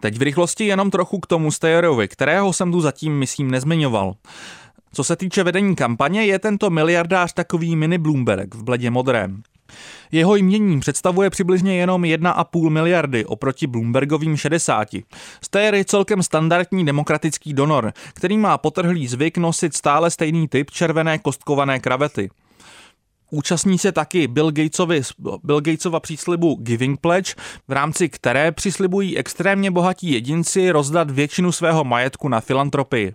Teď 0.00 0.18
v 0.18 0.22
rychlosti 0.22 0.66
jenom 0.66 0.90
trochu 0.90 1.20
k 1.20 1.26
tomu 1.26 1.50
Steyerovi, 1.50 2.08
kterého 2.08 2.52
jsem 2.52 2.72
tu 2.72 2.80
zatím, 2.80 3.18
myslím, 3.18 3.50
nezmiňoval. 3.50 4.14
Co 4.92 5.04
se 5.04 5.16
týče 5.16 5.42
vedení 5.42 5.76
kampaně, 5.76 6.24
je 6.24 6.38
tento 6.38 6.70
miliardář 6.70 7.32
takový 7.32 7.76
mini 7.76 7.98
Bloomberg 7.98 8.54
v 8.54 8.62
bledě 8.62 8.90
modrém. 8.90 9.42
Jeho 10.12 10.36
jměním 10.36 10.80
představuje 10.80 11.30
přibližně 11.30 11.76
jenom 11.76 12.02
1,5 12.02 12.70
miliardy 12.70 13.24
oproti 13.24 13.66
Bloombergovým 13.66 14.36
60. 14.36 14.88
Steyer 15.44 15.74
je 15.74 15.84
celkem 15.84 16.22
standardní 16.22 16.86
demokratický 16.86 17.52
donor, 17.52 17.92
který 18.14 18.38
má 18.38 18.58
potrhlý 18.58 19.06
zvyk 19.06 19.38
nosit 19.38 19.76
stále 19.76 20.10
stejný 20.10 20.48
typ 20.48 20.70
červené 20.70 21.18
kostkované 21.18 21.80
kravety. 21.80 22.30
Účastní 23.34 23.78
se 23.78 23.92
taky 23.92 24.28
Bill, 24.28 24.50
Gatesovi, 24.50 25.02
Bill 25.44 25.60
Gatesova 25.60 26.00
příslibu 26.00 26.54
Giving 26.54 27.00
Pledge, 27.00 27.34
v 27.68 27.72
rámci 27.72 28.08
které 28.08 28.52
přislibují 28.52 29.18
extrémně 29.18 29.70
bohatí 29.70 30.12
jedinci 30.12 30.70
rozdat 30.70 31.10
většinu 31.10 31.52
svého 31.52 31.84
majetku 31.84 32.28
na 32.28 32.40
filantropii. 32.40 33.14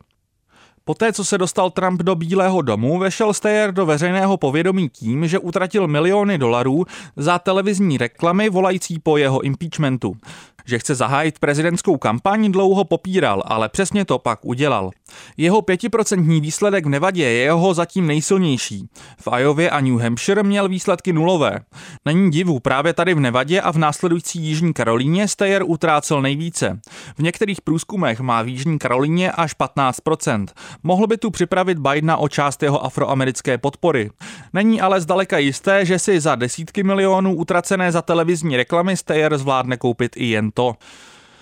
Poté, 0.87 1.13
co 1.13 1.25
se 1.25 1.37
dostal 1.37 1.69
Trump 1.69 2.01
do 2.01 2.15
Bílého 2.15 2.61
domu, 2.61 2.99
vešel 2.99 3.33
Steyer 3.33 3.71
do 3.71 3.85
veřejného 3.85 4.37
povědomí 4.37 4.89
tím, 4.89 5.27
že 5.27 5.39
utratil 5.39 5.87
miliony 5.87 6.37
dolarů 6.37 6.85
za 7.15 7.39
televizní 7.39 7.97
reklamy 7.97 8.49
volající 8.49 8.99
po 8.99 9.17
jeho 9.17 9.41
impeachmentu. 9.41 10.17
Že 10.65 10.79
chce 10.79 10.95
zahájit 10.95 11.39
prezidentskou 11.39 11.97
kampaň 11.97 12.51
dlouho 12.51 12.83
popíral, 12.83 13.43
ale 13.45 13.69
přesně 13.69 14.05
to 14.05 14.19
pak 14.19 14.45
udělal. 14.45 14.91
Jeho 15.37 15.61
pětiprocentní 15.61 16.41
výsledek 16.41 16.85
v 16.85 16.89
Nevadě 16.89 17.23
je 17.23 17.31
jeho 17.31 17.73
zatím 17.73 18.07
nejsilnější. 18.07 18.89
V 19.19 19.39
Iově 19.39 19.69
a 19.69 19.81
New 19.81 19.99
Hampshire 19.99 20.43
měl 20.43 20.69
výsledky 20.69 21.13
nulové. 21.13 21.59
Není 22.05 22.31
divu, 22.31 22.59
právě 22.59 22.93
tady 22.93 23.13
v 23.13 23.19
Nevadě 23.19 23.61
a 23.61 23.71
v 23.71 23.77
následující 23.77 24.39
Jižní 24.39 24.73
Karolíně 24.73 25.27
Steyer 25.27 25.63
utrácel 25.65 26.21
nejvíce. 26.21 26.79
V 27.17 27.23
některých 27.23 27.61
průzkumech 27.61 28.19
má 28.19 28.41
v 28.41 28.47
Jižní 28.47 28.79
Karolíně 28.79 29.31
až 29.31 29.55
15%. 29.57 30.45
Mohl 30.83 31.07
by 31.07 31.17
tu 31.17 31.31
připravit 31.31 31.79
Bidena 31.79 32.17
o 32.17 32.27
část 32.27 32.63
jeho 32.63 32.85
afroamerické 32.85 33.57
podpory. 33.57 34.09
Není 34.53 34.81
ale 34.81 35.01
zdaleka 35.01 35.37
jisté, 35.37 35.85
že 35.85 35.99
si 35.99 36.19
za 36.19 36.35
desítky 36.35 36.83
milionů 36.83 37.35
utracené 37.35 37.91
za 37.91 38.01
televizní 38.01 38.57
reklamy 38.57 38.97
Steyer 38.97 39.37
zvládne 39.37 39.77
koupit 39.77 40.11
i 40.15 40.25
jen 40.25 40.51
to. 40.51 40.75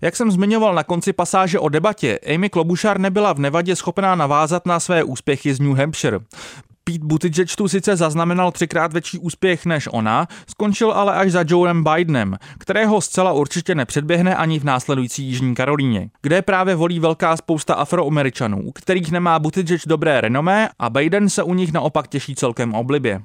Jak 0.01 0.15
jsem 0.15 0.31
zmiňoval 0.31 0.75
na 0.75 0.83
konci 0.83 1.13
pasáže 1.13 1.59
o 1.59 1.69
debatě, 1.69 2.19
Amy 2.33 2.49
Klobuchar 2.49 2.99
nebyla 2.99 3.33
v 3.33 3.39
Nevadě 3.39 3.75
schopná 3.75 4.15
navázat 4.15 4.65
na 4.65 4.79
své 4.79 5.03
úspěchy 5.03 5.53
z 5.53 5.59
New 5.59 5.77
Hampshire. 5.77 6.19
Pete 6.89 7.05
Buttigieg 7.05 7.55
tu 7.55 7.67
sice 7.67 7.95
zaznamenal 7.95 8.51
třikrát 8.51 8.93
větší 8.93 9.19
úspěch 9.19 9.65
než 9.65 9.89
ona, 9.91 10.27
skončil 10.47 10.91
ale 10.91 11.15
až 11.15 11.31
za 11.31 11.43
Joeem 11.47 11.83
Bidenem, 11.83 12.37
kterého 12.59 13.01
zcela 13.01 13.31
určitě 13.31 13.75
nepředběhne 13.75 14.35
ani 14.35 14.59
v 14.59 14.63
následující 14.63 15.23
Jižní 15.23 15.55
Karolíně, 15.55 16.09
kde 16.21 16.41
právě 16.41 16.75
volí 16.75 16.99
velká 16.99 17.37
spousta 17.37 17.73
afroameričanů, 17.73 18.71
kterých 18.71 19.11
nemá 19.11 19.39
Buttigieg 19.39 19.81
dobré 19.87 20.21
renomé 20.21 20.69
a 20.79 20.89
Biden 20.89 21.29
se 21.29 21.43
u 21.43 21.53
nich 21.53 21.73
naopak 21.73 22.07
těší 22.07 22.35
celkem 22.35 22.73
oblibě. 22.73 23.21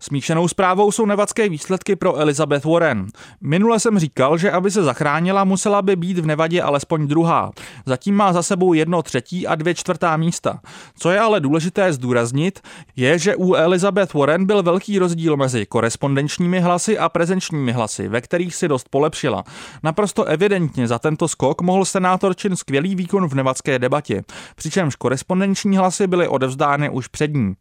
Smíšenou 0.00 0.48
zprávou 0.48 0.92
jsou 0.92 1.06
nevadské 1.06 1.48
výsledky 1.48 1.96
pro 1.96 2.16
Elizabeth 2.16 2.64
Warren. 2.64 3.06
Minule 3.40 3.80
jsem 3.80 3.98
říkal, 3.98 4.38
že 4.38 4.50
aby 4.50 4.70
se 4.70 4.82
zachránila, 4.82 5.44
musela 5.44 5.82
by 5.82 5.96
být 5.96 6.18
v 6.18 6.26
Nevadě 6.26 6.62
alespoň 6.62 7.06
druhá. 7.06 7.50
Zatím 7.86 8.14
má 8.14 8.32
za 8.32 8.42
sebou 8.42 8.72
jedno 8.72 9.02
třetí 9.02 9.46
a 9.46 9.54
dvě 9.54 9.74
čtvrtá 9.74 10.16
místa. 10.16 10.60
Co 10.98 11.10
je 11.10 11.20
ale 11.20 11.40
důležité 11.40 11.92
zdůraznit, 11.92 12.60
je, 12.96 13.18
že 13.18 13.36
u 13.36 13.54
Elizabeth 13.54 14.14
Warren 14.14 14.46
byl 14.46 14.62
velký 14.62 14.98
rozdíl 14.98 15.36
mezi 15.36 15.66
korespondenčními 15.66 16.60
hlasy 16.60 16.98
a 16.98 17.08
prezenčními 17.08 17.72
hlasy, 17.72 18.08
ve 18.08 18.20
kterých 18.20 18.54
si 18.54 18.68
dost 18.68 18.88
polepšila. 18.88 19.44
Naprosto 19.82 20.24
evidentně 20.24 20.88
za 20.88 20.98
tento 20.98 21.28
skok 21.28 21.62
mohl 21.62 21.84
senátor 21.84 22.36
Čin 22.36 22.56
skvělý 22.56 22.94
výkon 22.94 23.28
v 23.28 23.34
nevadské 23.34 23.78
debatě, 23.78 24.22
přičemž 24.56 24.96
korespondenční 24.96 25.76
hlasy 25.76 26.06
byly 26.06 26.28
odevzdány 26.28 26.90
už 26.90 27.08
před 27.08 27.34
ní. 27.34 27.54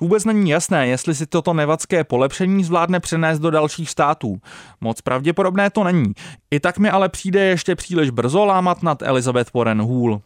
Vůbec 0.00 0.24
není 0.24 0.50
jasné, 0.50 0.86
jestli 0.88 1.14
si 1.14 1.26
toto 1.46 1.54
nevadské 1.54 2.04
polepšení 2.04 2.64
zvládne 2.64 3.00
přenést 3.00 3.38
do 3.38 3.50
dalších 3.50 3.90
států. 3.90 4.40
Moc 4.80 5.00
pravděpodobné 5.00 5.70
to 5.70 5.84
není. 5.84 6.12
I 6.50 6.60
tak 6.60 6.78
mi 6.78 6.90
ale 6.90 7.08
přijde 7.08 7.44
ještě 7.44 7.74
příliš 7.74 8.10
brzo 8.10 8.44
lámat 8.44 8.82
nad 8.82 9.02
Elizabeth 9.02 9.54
Warren 9.54 9.82
Hůl. 9.82 10.20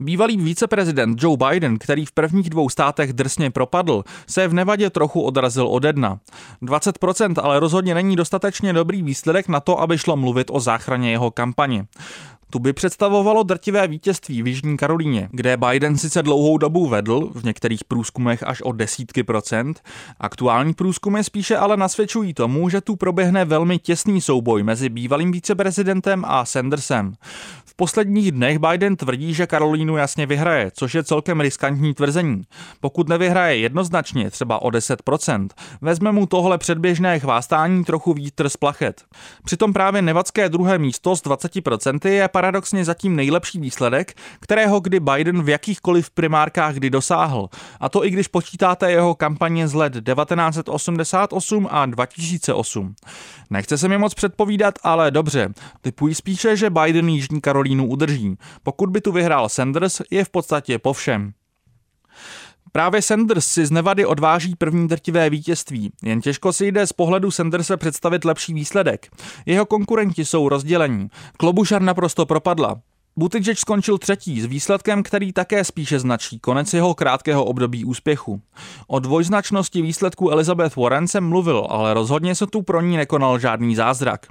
Bývalý 0.00 0.36
viceprezident 0.36 1.22
Joe 1.22 1.36
Biden, 1.36 1.78
který 1.78 2.06
v 2.06 2.12
prvních 2.12 2.50
dvou 2.50 2.68
státech 2.68 3.12
drsně 3.12 3.50
propadl, 3.50 4.04
se 4.26 4.48
v 4.48 4.54
Nevadě 4.54 4.90
trochu 4.90 5.22
odrazil 5.22 5.66
ode 5.68 5.92
dna. 5.92 6.18
20% 6.62 7.34
ale 7.42 7.60
rozhodně 7.60 7.94
není 7.94 8.16
dostatečně 8.16 8.72
dobrý 8.72 9.02
výsledek 9.02 9.48
na 9.48 9.60
to, 9.60 9.80
aby 9.80 9.98
šlo 9.98 10.16
mluvit 10.16 10.50
o 10.50 10.60
záchraně 10.60 11.10
jeho 11.10 11.30
kampaně. 11.30 11.86
Tu 12.50 12.58
by 12.58 12.72
představovalo 12.72 13.42
drtivé 13.42 13.88
vítězství 13.88 14.42
v 14.42 14.46
Jižní 14.46 14.76
Karolíně, 14.76 15.28
kde 15.32 15.56
Biden 15.56 15.96
sice 15.96 16.22
dlouhou 16.22 16.58
dobu 16.58 16.86
vedl, 16.86 17.30
v 17.34 17.44
některých 17.44 17.84
průzkumech 17.84 18.42
až 18.42 18.62
o 18.62 18.72
desítky 18.72 19.22
procent. 19.22 19.82
Aktuální 20.20 20.74
průzkumy 20.74 21.22
spíše 21.22 21.56
ale 21.56 21.76
nasvědčují 21.76 22.34
tomu, 22.34 22.68
že 22.68 22.80
tu 22.80 22.96
proběhne 22.96 23.44
velmi 23.44 23.78
těsný 23.78 24.20
souboj 24.20 24.62
mezi 24.62 24.88
bývalým 24.88 25.32
viceprezidentem 25.32 26.24
a 26.26 26.44
Sandersem 26.44 27.12
posledních 27.76 28.32
dnech 28.32 28.58
Biden 28.58 28.96
tvrdí, 28.96 29.34
že 29.34 29.46
Karolínu 29.46 29.96
jasně 29.96 30.26
vyhraje, 30.26 30.70
což 30.74 30.94
je 30.94 31.04
celkem 31.04 31.40
riskantní 31.40 31.94
tvrzení. 31.94 32.42
Pokud 32.80 33.08
nevyhraje 33.08 33.58
jednoznačně, 33.58 34.30
třeba 34.30 34.62
o 34.62 34.68
10%, 34.68 35.48
vezme 35.80 36.12
mu 36.12 36.26
tohle 36.26 36.58
předběžné 36.58 37.18
chvástání 37.18 37.84
trochu 37.84 38.12
vítr 38.12 38.48
z 38.48 38.56
plachet. 38.56 39.04
Přitom 39.44 39.72
právě 39.72 40.02
nevadské 40.02 40.48
druhé 40.48 40.78
místo 40.78 41.16
s 41.16 41.24
20% 41.24 42.08
je 42.08 42.28
paradoxně 42.36 42.84
zatím 42.84 43.16
nejlepší 43.16 43.58
výsledek, 43.60 44.14
kterého 44.40 44.80
kdy 44.80 45.00
Biden 45.00 45.42
v 45.42 45.48
jakýchkoliv 45.48 46.10
primárkách 46.10 46.74
kdy 46.74 46.90
dosáhl. 46.90 47.48
A 47.80 47.88
to 47.88 48.04
i 48.04 48.10
když 48.10 48.28
počítáte 48.28 48.90
jeho 48.90 49.14
kampaně 49.14 49.68
z 49.68 49.74
let 49.74 49.92
1988 49.92 51.68
a 51.70 51.86
2008. 51.86 52.94
Nechce 53.50 53.78
se 53.78 53.88
mi 53.88 53.98
moc 53.98 54.14
předpovídat, 54.14 54.74
ale 54.82 55.10
dobře. 55.10 55.48
Typuji 55.80 56.14
spíše, 56.14 56.56
že 56.56 56.70
Biden 56.70 57.08
Jižní 57.08 57.40
Karolínu 57.40 57.86
udrží. 57.88 58.36
Pokud 58.62 58.90
by 58.90 59.00
tu 59.00 59.12
vyhrál 59.12 59.48
Sanders, 59.48 60.02
je 60.10 60.24
v 60.24 60.28
podstatě 60.28 60.78
po 60.78 60.92
všem. 60.92 61.32
Právě 62.72 63.02
Sanders 63.02 63.46
si 63.46 63.66
z 63.66 63.70
Nevady 63.70 64.06
odváží 64.06 64.54
první 64.56 64.88
drtivé 64.88 65.30
vítězství, 65.30 65.92
jen 66.02 66.20
těžko 66.20 66.52
si 66.52 66.66
jde 66.66 66.86
z 66.86 66.92
pohledu 66.92 67.30
Sandersa 67.30 67.76
představit 67.76 68.24
lepší 68.24 68.54
výsledek. 68.54 69.08
Jeho 69.46 69.66
konkurenti 69.66 70.24
jsou 70.24 70.48
rozdělení. 70.48 71.08
Klobušar 71.36 71.82
naprosto 71.82 72.26
propadla. 72.26 72.76
Buttigieg 73.18 73.58
skončil 73.58 73.98
třetí 73.98 74.40
s 74.40 74.44
výsledkem, 74.44 75.02
který 75.02 75.32
také 75.32 75.64
spíše 75.64 75.98
značí 75.98 76.38
konec 76.38 76.74
jeho 76.74 76.94
krátkého 76.94 77.44
období 77.44 77.84
úspěchu. 77.84 78.40
O 78.86 78.98
dvojznačnosti 78.98 79.82
výsledku 79.82 80.30
Elizabeth 80.30 80.76
Warren 80.76 81.08
jsem 81.08 81.28
mluvil, 81.28 81.66
ale 81.70 81.94
rozhodně 81.94 82.34
se 82.34 82.46
tu 82.46 82.62
pro 82.62 82.80
ní 82.80 82.96
nekonal 82.96 83.38
žádný 83.38 83.76
zázrak. 83.76 84.26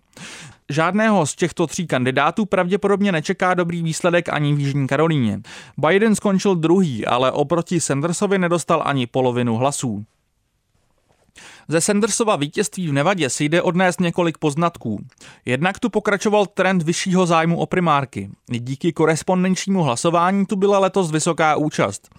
Žádného 0.70 1.26
z 1.26 1.36
těchto 1.36 1.68
tří 1.68 1.88
kandidátů 1.88 2.46
pravděpodobně 2.46 3.12
nečeká 3.12 3.54
dobrý 3.54 3.84
výsledek 3.84 4.30
ani 4.30 4.54
v 4.54 4.60
Jižní 4.60 4.88
Karolíně. 4.88 5.42
Biden 5.78 6.16
skončil 6.16 6.56
druhý, 6.56 7.06
ale 7.06 7.32
oproti 7.32 7.82
Sandersovi 7.82 8.40
nedostal 8.40 8.84
ani 8.86 9.08
polovinu 9.08 9.56
hlasů. 9.56 10.06
Ze 11.68 11.82
Sandersova 11.82 12.36
vítězství 12.36 12.88
v 12.88 12.94
Nevadě 12.94 13.30
si 13.30 13.44
jde 13.46 13.62
odnést 13.62 14.00
několik 14.00 14.38
poznatků. 14.38 15.00
Jednak 15.46 15.80
tu 15.80 15.90
pokračoval 15.90 16.46
trend 16.46 16.84
vyššího 16.84 17.26
zájmu 17.26 17.58
o 17.58 17.66
primárky. 17.66 18.30
Díky 18.50 18.94
korespondenčnímu 18.94 19.84
hlasování 19.84 20.46
tu 20.46 20.56
byla 20.56 20.80
letos 20.80 21.12
vysoká 21.12 21.56
účast. 21.56 22.10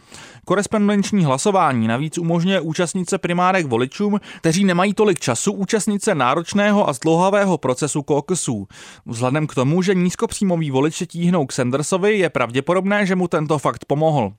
Korespondenční 0.44 1.24
hlasování 1.24 1.88
navíc 1.88 2.18
umožňuje 2.18 2.60
účastnit 2.60 3.10
se 3.10 3.18
primárek 3.18 3.66
voličům, 3.66 4.20
kteří 4.38 4.64
nemají 4.64 4.94
tolik 4.94 5.20
času 5.20 5.52
účastnit 5.52 6.04
se 6.04 6.14
náročného 6.14 6.88
a 6.88 6.92
zdlouhavého 6.92 7.58
procesu 7.58 8.02
caucusů. 8.08 8.66
Vzhledem 9.06 9.46
k 9.46 9.54
tomu, 9.54 9.82
že 9.82 9.94
nízkopříjmoví 9.94 10.70
voliči 10.70 11.06
tíhnou 11.06 11.46
k 11.46 11.52
Sandersovi, 11.52 12.18
je 12.18 12.30
pravděpodobné, 12.30 13.06
že 13.06 13.16
mu 13.16 13.28
tento 13.28 13.58
fakt 13.58 13.84
pomohl. 13.84 14.32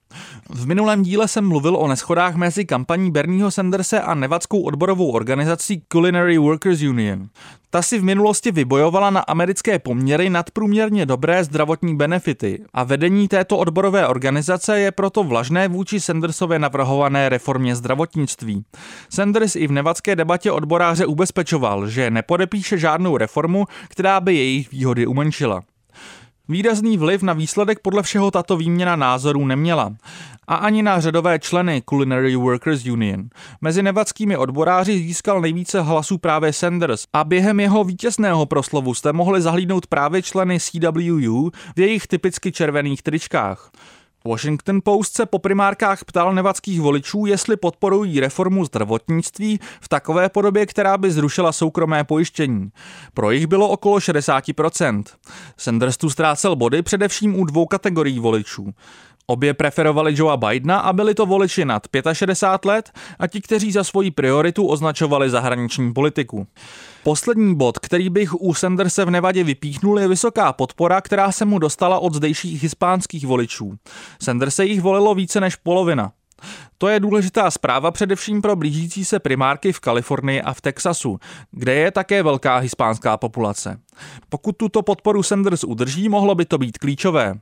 V 0.50 0.68
minulém 0.68 1.04
díle 1.04 1.28
jsem 1.28 1.48
mluvil 1.48 1.76
o 1.76 1.88
neschodách 1.88 2.36
mezi 2.36 2.66
kampaní 2.66 3.12
Bernieho 3.12 3.52
Sanderse 3.52 4.02
a 4.02 4.14
nevadskou 4.14 4.62
odborovou 4.62 4.97
organizací 5.06 5.84
Culinary 5.92 6.38
Workers 6.38 6.82
Union. 6.82 7.30
Ta 7.70 7.82
si 7.82 8.00
v 8.00 8.04
minulosti 8.04 8.52
vybojovala 8.52 9.10
na 9.10 9.20
americké 9.20 9.80
poměry 9.80 10.30
nadprůměrně 10.30 11.06
dobré 11.06 11.44
zdravotní 11.44 11.96
benefity 11.96 12.64
a 12.74 12.84
vedení 12.84 13.28
této 13.28 13.58
odborové 13.58 14.08
organizace 14.08 14.80
je 14.80 14.92
proto 14.92 15.24
vlažné 15.24 15.68
vůči 15.68 16.00
Sandersově 16.00 16.60
navrhované 16.60 17.30
reformě 17.30 17.76
zdravotnictví. 17.76 18.64
Sanders 19.10 19.56
i 19.56 19.68
v 19.68 19.72
nevadské 19.72 20.16
debatě 20.16 20.52
odboráře 20.52 21.06
ubezpečoval, 21.06 21.88
že 21.88 22.12
nepodepíše 22.12 22.78
žádnou 22.78 23.18
reformu, 23.18 23.66
která 23.88 24.20
by 24.20 24.36
jejich 24.36 24.72
výhody 24.72 25.08
umenšila. 25.08 25.62
Výrazný 26.50 26.98
vliv 26.98 27.24
na 27.24 27.34
výsledek 27.34 27.80
podle 27.80 28.04
všeho 28.04 28.32
tato 28.32 28.58
výměna 28.58 28.96
názorů 28.96 29.46
neměla 29.46 29.94
a 30.48 30.56
ani 30.56 30.84
na 30.84 31.00
řadové 31.00 31.40
členy 31.40 31.84
Culinary 31.90 32.36
Workers 32.36 32.86
Union. 32.86 33.30
Mezi 33.62 33.84
nevadskými 33.84 34.38
odboráři 34.38 34.98
získal 34.98 35.42
nejvíce 35.42 35.82
hlasů 35.82 36.18
právě 36.18 36.54
Sanders 36.54 37.06
a 37.14 37.24
během 37.24 37.60
jeho 37.60 37.84
vítězného 37.84 38.46
proslovu 38.46 38.94
jste 38.94 39.14
mohli 39.14 39.42
zahlídnout 39.42 39.88
právě 39.88 40.22
členy 40.22 40.60
CWU 40.60 41.52
v 41.76 41.80
jejich 41.80 42.08
typicky 42.08 42.52
červených 42.52 43.04
tričkách. 43.04 43.72
Washington 44.26 44.82
Post 44.84 45.16
se 45.16 45.26
po 45.26 45.40
primárkách 45.40 46.06
ptal 46.06 46.34
nevadských 46.34 46.82
voličů, 46.82 47.26
jestli 47.26 47.58
podporují 47.58 48.20
reformu 48.20 48.66
zdravotnictví 48.66 49.60
v 49.82 49.90
takové 49.90 50.30
podobě, 50.30 50.66
která 50.66 50.98
by 50.98 51.12
zrušila 51.12 51.52
soukromé 51.52 52.04
pojištění. 52.04 52.70
Pro 53.14 53.32
jich 53.32 53.48
bylo 53.48 53.70
okolo 53.70 53.98
60%. 53.98 55.04
Sanders 55.58 55.98
tu 55.98 56.10
ztrácel 56.10 56.56
body 56.56 56.82
především 56.82 57.40
u 57.40 57.46
dvou 57.46 57.66
kategorií 57.66 58.20
voličů. 58.20 58.74
Obě 59.30 59.54
preferovali 59.54 60.14
Joea 60.18 60.38
Bidena 60.38 60.80
a 60.80 60.94
byli 60.94 61.16
to 61.16 61.26
voliči 61.26 61.66
nad 61.66 61.88
65 62.14 62.70
let 62.70 62.92
a 63.20 63.28
ti, 63.28 63.42
kteří 63.42 63.72
za 63.72 63.84
svoji 63.84 64.12
prioritu 64.12 64.68
označovali 64.68 65.30
zahraniční 65.30 65.94
politiku. 65.94 66.48
Poslední 67.04 67.56
bod, 67.56 67.80
který 67.80 68.10
bych 68.10 68.42
u 68.42 68.54
Sanderse 68.54 69.06
v 69.06 69.12
Nevadě 69.12 69.44
vypíchnul, 69.44 70.00
je 70.00 70.08
vysoká 70.08 70.54
podpora, 70.54 71.02
která 71.02 71.32
se 71.32 71.46
mu 71.46 71.60
dostala 71.60 72.00
od 72.00 72.14
zdejších 72.14 72.64
hispánských 72.64 73.28
voličů. 73.28 73.74
Sanderse 74.22 74.66
jich 74.66 74.82
volilo 74.82 75.16
více 75.16 75.42
než 75.42 75.56
polovina. 75.56 76.12
To 76.78 76.88
je 76.88 77.00
důležitá 77.00 77.52
zpráva 77.52 77.92
především 77.92 78.42
pro 78.42 78.56
blížící 78.56 79.06
se 79.06 79.20
primárky 79.20 79.72
v 79.72 79.80
Kalifornii 79.80 80.42
a 80.42 80.54
v 80.54 80.62
Texasu, 80.62 81.20
kde 81.52 81.74
je 81.74 81.92
také 81.92 82.24
velká 82.24 82.58
hispánská 82.58 83.18
populace. 83.18 83.80
Pokud 84.30 84.58
tuto 84.58 84.82
podporu 84.82 85.24
Sanders 85.24 85.64
udrží, 85.64 86.10
mohlo 86.10 86.36
by 86.36 86.46
to 86.46 86.58
být 86.58 86.78
klíčové. 86.78 87.36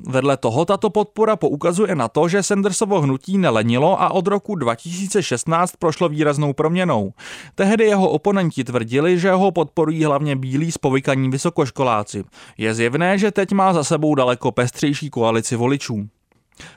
Vedle 0.00 0.36
toho 0.36 0.64
tato 0.64 0.90
podpora 0.90 1.36
poukazuje 1.36 1.94
na 1.94 2.08
to, 2.08 2.28
že 2.28 2.42
Sandersovo 2.42 3.00
hnutí 3.00 3.38
nelenilo 3.38 4.02
a 4.02 4.10
od 4.10 4.26
roku 4.26 4.54
2016 4.54 5.72
prošlo 5.78 6.08
výraznou 6.08 6.52
proměnou. 6.52 7.12
Tehdy 7.54 7.84
jeho 7.84 8.08
oponenti 8.08 8.64
tvrdili, 8.64 9.18
že 9.18 9.32
ho 9.32 9.52
podporují 9.52 10.04
hlavně 10.04 10.36
bílí 10.36 10.72
spovykaní 10.72 11.30
vysokoškoláci. 11.30 12.24
Je 12.58 12.74
zjevné, 12.74 13.18
že 13.18 13.30
teď 13.30 13.52
má 13.52 13.72
za 13.72 13.84
sebou 13.84 14.14
daleko 14.14 14.52
pestřejší 14.52 15.10
koalici 15.10 15.56
voličů. 15.56 16.08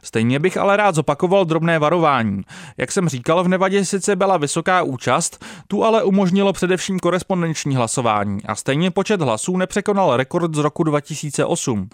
Stejně 0.03 0.39
bych 0.39 0.57
ale 0.57 0.77
rád 0.77 0.95
zopakoval 0.95 1.45
drobné 1.45 1.79
varování. 1.79 2.41
Jak 2.77 2.91
jsem 2.91 3.09
říkal, 3.09 3.43
v 3.43 3.47
Nevadě 3.47 3.85
sice 3.85 4.15
byla 4.15 4.37
vysoká 4.37 4.83
účast, 4.83 5.45
tu 5.67 5.83
ale 5.83 6.03
umožnilo 6.03 6.53
především 6.53 6.99
korespondenční 6.99 7.75
hlasování 7.75 8.43
a 8.45 8.55
stejně 8.55 8.91
počet 8.91 9.21
hlasů 9.21 9.57
nepřekonal 9.57 10.17
rekord 10.17 10.55
z 10.55 10.57
roku 10.57 10.83
2008. 10.83 11.89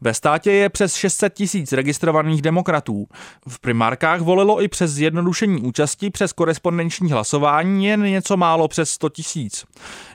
Ve 0.00 0.14
státě 0.14 0.52
je 0.52 0.68
přes 0.68 0.94
600 0.94 1.34
tisíc 1.34 1.72
registrovaných 1.72 2.42
demokratů. 2.42 3.06
V 3.48 3.60
primárkách 3.60 4.20
volilo 4.20 4.62
i 4.62 4.68
přes 4.68 4.90
zjednodušení 4.90 5.60
účasti 5.60 6.10
přes 6.10 6.32
korespondenční 6.32 7.12
hlasování 7.12 7.86
jen 7.86 8.02
něco 8.02 8.36
málo 8.36 8.68
přes 8.68 8.90
100 8.90 9.08
tisíc. 9.08 9.64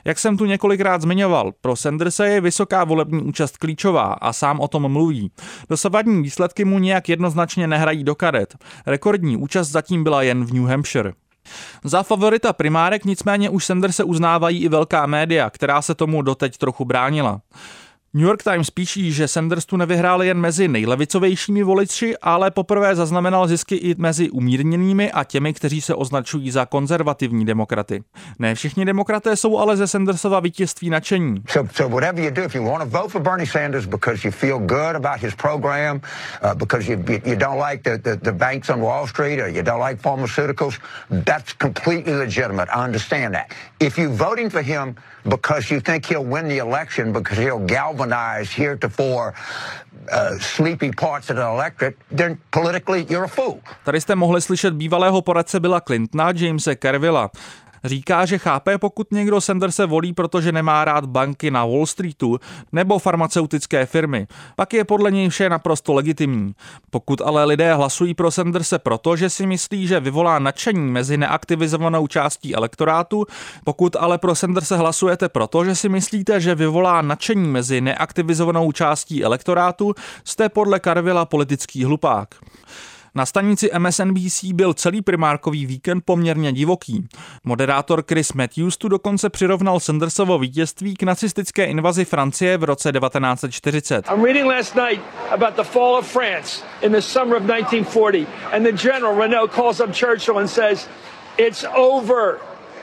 Jak 0.04 0.18
jsem 0.18 0.36
tu 0.36 0.44
několikrát 0.44 1.02
zmiňoval, 1.02 1.52
pro 1.60 1.76
Sandersa 1.76 2.24
je 2.24 2.40
vysoká 2.40 2.84
volební 2.84 3.22
účast 3.22 3.56
klíčová 3.56 4.12
a 4.12 4.32
sám 4.32 4.60
o 4.60 4.68
tom 4.68 4.92
mluví. 4.92 5.30
Dosavadní 5.68 6.22
výsledky 6.22 6.64
mu 6.64 6.78
nějak 6.78 7.08
jednoznačně 7.12 7.66
nehrají 7.66 8.04
do 8.04 8.14
karet. 8.14 8.56
Rekordní 8.86 9.36
účast 9.36 9.68
zatím 9.68 10.04
byla 10.04 10.22
jen 10.22 10.44
v 10.44 10.52
New 10.52 10.66
Hampshire. 10.66 11.12
Za 11.84 12.02
favorita 12.02 12.52
primárek 12.52 13.04
nicméně 13.04 13.50
už 13.50 13.64
Sanderse 13.64 14.04
uznávají 14.04 14.64
i 14.64 14.68
velká 14.68 15.06
média, 15.06 15.50
která 15.50 15.82
se 15.82 15.94
tomu 15.94 16.22
doteď 16.22 16.58
trochu 16.58 16.84
bránila. 16.84 17.40
New 18.14 18.26
York 18.26 18.42
Times 18.42 18.70
píší, 18.70 19.12
že 19.12 19.28
Sanders 19.28 19.66
tu 19.66 19.76
nevyhrál 19.76 20.22
jen 20.22 20.38
mezi 20.38 20.68
nejlevicovějšími 20.68 21.62
voliči, 21.62 22.14
ale 22.22 22.50
poprvé 22.50 22.96
zaznamenal 22.96 23.48
zisky 23.48 23.74
i 23.74 23.94
mezi 23.98 24.30
umírněnými 24.30 25.12
a 25.12 25.24
těmi, 25.24 25.54
kteří 25.54 25.80
se 25.80 25.94
označují 25.94 26.50
za 26.50 26.66
konzervativní 26.66 27.46
demokraty. 27.46 28.02
Ne 28.38 28.54
všichni 28.54 28.84
demokraté 28.84 29.36
jsou 29.36 29.58
ale 29.58 29.76
ze 29.76 29.86
Sandersova 29.86 30.40
vítězství 30.40 30.90
nadšení. 30.90 31.42
So, 31.48 31.72
so 31.74 31.94
whatever 31.94 32.24
you 32.24 32.30
do, 32.30 32.42
if 32.42 32.54
you 32.54 32.64
want 32.64 32.82
to 32.82 32.98
vote 32.98 33.08
for 33.08 33.22
Bernie 33.22 33.46
Sanders 33.46 33.86
because 33.86 34.28
you 34.28 34.32
feel 34.32 34.58
good 34.58 34.96
about 34.96 35.22
his 35.22 35.34
program, 35.34 36.00
uh, 36.42 36.54
because 36.54 36.92
you, 36.92 36.96
don't 37.36 37.70
like 37.70 37.82
the, 37.82 38.16
the, 38.16 38.32
banks 38.32 38.70
on 38.70 38.80
Wall 38.80 39.06
Street 39.06 39.40
or 39.40 39.48
you 39.48 39.62
don't 39.62 39.80
like 39.88 40.02
pharmaceuticals, 40.02 40.78
that's 41.24 41.52
completely 41.58 42.14
legitimate. 42.14 42.68
I 42.76 42.84
understand 42.84 43.34
that. 43.34 43.46
If 43.80 43.98
you're 43.98 44.16
voting 44.28 44.50
for 44.50 44.62
him 44.62 44.96
because 45.24 45.70
you 45.70 45.80
think 45.80 46.06
he'll 46.06 46.24
win 46.24 46.48
the 46.48 46.58
election 46.58 47.12
because 47.12 47.38
he'll 47.38 47.64
galvanize 48.02 48.50
heretofore 48.62 49.32
uh, 50.12 50.38
sleepy 50.40 50.90
parts 51.00 51.30
of 51.30 51.36
the 51.36 51.42
electorate, 51.42 51.96
then 52.16 52.38
politically 52.50 53.06
you're 53.10 53.24
a 53.24 53.28
fool. 53.28 53.60
Tady 53.84 54.00
jste 54.00 54.14
mohli 54.14 54.40
slyšet 54.40 54.74
bývalého 54.74 55.22
poradce 55.22 55.60
Billa 55.60 55.80
Clintona, 55.80 56.30
Jamese 56.30 56.76
Carvilla. 56.76 57.30
Říká, 57.84 58.26
že 58.26 58.38
chápe, 58.38 58.78
pokud 58.78 59.12
někdo 59.12 59.40
se 59.40 59.86
volí, 59.86 60.12
protože 60.12 60.52
nemá 60.52 60.84
rád 60.84 61.04
banky 61.04 61.50
na 61.50 61.64
Wall 61.64 61.86
Streetu 61.86 62.38
nebo 62.72 62.98
farmaceutické 62.98 63.86
firmy. 63.86 64.26
Pak 64.56 64.74
je 64.74 64.84
podle 64.84 65.10
něj 65.10 65.28
vše 65.28 65.48
naprosto 65.48 65.94
legitimní. 65.94 66.54
Pokud 66.90 67.20
ale 67.20 67.44
lidé 67.44 67.74
hlasují 67.74 68.14
pro 68.14 68.30
Sanderse 68.30 68.78
proto, 68.78 69.16
že 69.16 69.30
si 69.30 69.46
myslí, 69.46 69.86
že 69.86 70.00
vyvolá 70.00 70.38
nadšení 70.38 70.90
mezi 70.90 71.16
neaktivizovanou 71.16 72.06
částí 72.06 72.54
elektorátu, 72.54 73.26
pokud 73.64 73.96
ale 73.96 74.18
pro 74.18 74.34
Sanderse 74.34 74.76
hlasujete 74.76 75.28
proto, 75.28 75.64
že 75.64 75.74
si 75.74 75.88
myslíte, 75.88 76.40
že 76.40 76.54
vyvolá 76.54 77.02
nadšení 77.02 77.48
mezi 77.48 77.80
neaktivizovanou 77.80 78.72
částí 78.72 79.24
elektorátu, 79.24 79.94
jste 80.24 80.48
podle 80.48 80.80
Karvila 80.80 81.24
politický 81.24 81.84
hlupák. 81.84 82.34
Na 83.14 83.26
stanici 83.26 83.70
MSNBC 83.78 84.44
byl 84.44 84.74
celý 84.74 85.02
primárkový 85.02 85.66
víkend 85.66 86.00
poměrně 86.04 86.52
divoký. 86.52 87.08
Moderátor 87.44 88.04
Chris 88.08 88.32
Matthews 88.32 88.76
tu 88.76 88.88
dokonce 88.88 89.30
přirovnal 89.30 89.80
Sandersovo 89.80 90.38
vítězství 90.38 90.94
k 90.94 91.02
nacistické 91.02 91.64
invazi 91.64 92.04
Francie 92.04 92.58
v 92.58 92.64
roce 92.64 92.92
1940. 92.92 94.08
I'm 94.08 94.24
reading 94.24 94.46
last 94.46 94.74
night 94.74 95.00
about 95.30 95.54
the 95.56 95.62
fall 95.62 95.96
of 95.96 96.12
France 96.12 96.64
in 96.82 96.92
the 96.92 97.00
summer 97.00 97.36
of 97.36 97.42
1940 97.42 98.26
and 98.52 98.66
the. 98.66 98.72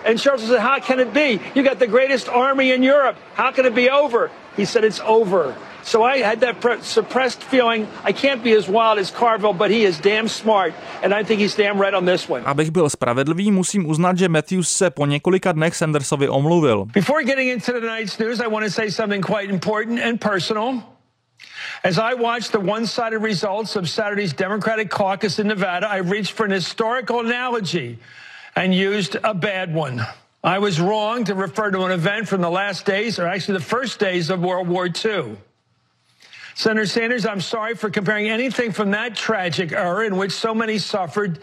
And 0.05 0.17
Churchill 0.17 0.47
said, 0.47 0.59
how 0.59 0.79
can 0.79 0.99
it 0.99 1.13
be? 1.13 1.39
You 1.55 1.63
got 1.63 1.79
the 1.79 1.87
greatest 1.87 2.29
army 2.29 2.71
in 2.71 2.83
Europe. 2.83 3.17
How 3.33 3.51
can 3.51 3.65
it 3.65 3.75
be 3.75 3.89
over? 3.89 4.31
He 4.55 4.65
said, 4.65 4.83
it's 4.83 5.01
over. 5.05 5.55
So 5.89 6.03
I 6.03 6.21
had 6.21 6.41
that 6.41 6.83
suppressed 6.83 7.41
feeling. 7.43 7.87
I 8.05 8.11
can't 8.13 8.43
be 8.43 8.53
as 8.53 8.69
wild 8.69 8.99
as 8.99 9.09
Carville, 9.09 9.57
but 9.57 9.71
he 9.71 9.85
is 9.85 9.97
damn 9.97 10.27
smart, 10.27 10.73
and 11.01 11.11
I 11.15 11.23
think 11.23 11.41
he's 11.41 11.55
damn 11.55 11.81
right 11.81 11.95
on 11.95 12.05
this 12.05 12.29
one. 12.29 12.43
Abych 12.45 12.71
byl 12.71 12.89
spravedlivý, 12.89 13.51
musím 13.51 13.89
uznat, 13.89 14.17
že 14.17 14.29
Matthews 14.29 14.69
se 14.69 14.89
po 14.89 15.05
několika 15.05 15.51
dnech 15.51 15.75
Sandersovi 15.75 16.29
omluvil. 16.29 16.85
Before 16.93 17.23
getting 17.23 17.49
into 17.49 17.71
tonight's 17.71 18.19
news, 18.19 18.39
I 18.39 18.47
want 18.47 18.65
to 18.65 18.71
say 18.71 18.91
something 18.91 19.25
quite 19.25 19.49
important 19.49 19.99
and 19.99 20.21
personal. 20.21 20.83
As 21.83 21.97
I 21.97 22.13
watched 22.13 22.51
the 22.51 22.71
one-sided 22.71 23.23
results 23.23 23.75
of 23.75 23.89
Saturday's 23.89 24.33
Democratic 24.33 24.89
caucus 24.91 25.39
in 25.39 25.47
Nevada, 25.47 25.87
I 25.89 26.01
reached 26.01 26.33
for 26.33 26.45
an 26.45 26.51
historical 26.51 27.19
analogy 27.19 27.97
and 28.55 28.75
used 28.75 29.17
a 29.23 29.33
bad 29.33 29.73
one. 29.73 30.05
I 30.43 30.59
was 30.59 30.79
wrong 30.79 31.25
to 31.25 31.33
refer 31.33 31.71
to 31.71 31.85
an 31.85 31.91
event 31.91 32.27
from 32.27 32.41
the 32.41 32.51
last 32.51 32.85
days, 32.85 33.19
or 33.19 33.25
actually 33.25 33.57
the 33.57 33.65
first 33.65 33.99
days 33.99 34.29
of 34.29 34.39
World 34.39 34.67
War 34.67 34.87
II. 34.87 35.37
Senator 36.55 36.85
Sanders, 36.85 37.25
I'm 37.25 37.41
sorry 37.41 37.75
for 37.75 37.89
comparing 37.89 38.29
anything 38.29 38.71
from 38.71 38.91
that 38.91 39.15
tragic 39.15 39.71
era 39.71 40.05
in 40.05 40.17
which 40.17 40.31
so 40.31 40.53
many 40.53 40.77
suffered 40.77 41.39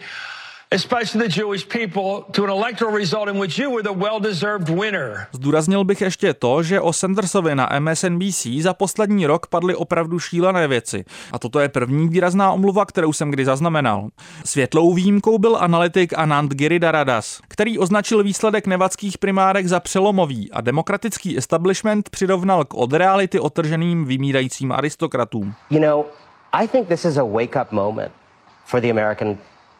especially 0.71 1.27
the 1.27 1.39
Jewish 1.39 1.67
people, 1.67 2.25
to 2.31 2.43
an 2.43 2.49
electoral 2.49 2.95
result 2.95 3.29
in 3.29 3.39
which 3.39 3.59
you 3.59 3.71
were 3.71 3.83
the 3.83 3.93
well-deserved 3.93 4.69
winner. 4.69 5.27
Zdůraznil 5.31 5.83
bych 5.83 6.01
ještě 6.01 6.33
to, 6.33 6.63
že 6.63 6.81
o 6.81 6.93
Sandersovi 6.93 7.55
na 7.55 7.69
MSNBC 7.79 8.47
za 8.59 8.73
poslední 8.73 9.27
rok 9.27 9.47
padly 9.47 9.75
opravdu 9.75 10.19
šílené 10.19 10.67
věci. 10.67 11.05
A 11.31 11.39
toto 11.39 11.59
je 11.59 11.69
první 11.69 12.09
výrazná 12.09 12.51
omluva, 12.51 12.85
kterou 12.85 13.13
jsem 13.13 13.31
kdy 13.31 13.45
zaznamenal. 13.45 14.09
Světlou 14.45 14.93
výjimkou 14.93 15.37
byl 15.37 15.57
analytik 15.59 16.13
Anand 16.17 16.51
Giridharadas, 16.51 17.41
který 17.47 17.79
označil 17.79 18.23
výsledek 18.23 18.67
nevadských 18.67 19.17
primárek 19.17 19.67
za 19.67 19.79
přelomový 19.79 20.51
a 20.51 20.61
demokratický 20.61 21.37
establishment 21.37 22.09
přirovnal 22.09 22.65
k 22.65 22.73
od 22.73 22.93
reality 22.93 23.39
otrženým 23.39 24.05
vymírajícím 24.05 24.71
aristokratům. 24.71 25.53
You 25.69 25.79
know, 25.79 26.05
I 26.53 26.67
think 26.67 26.87
this 26.87 27.05
is 27.05 27.17
a 27.17 27.23
wake-up 27.23 27.71
moment 27.71 28.11
for 28.65 28.81
the 28.81 28.89
American 28.91 29.37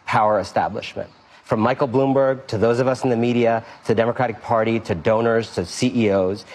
power 0.08 0.39
establishment. 0.39 1.10
From 1.43 1.60
Michael 1.60 1.88
Bloomberg 1.88 2.48
to 2.48 2.58
those 2.58 2.80
of 2.80 2.88
us 2.88 3.04
in 3.04 3.10
the 3.10 3.15
media, 3.15 3.63
to 3.84 3.89
the 3.89 3.96
Democratic 3.96 4.41
Party, 4.41 4.80
to 4.82 4.96
donors, 4.96 5.54
to 5.56 5.65
CEOs, 5.65 6.46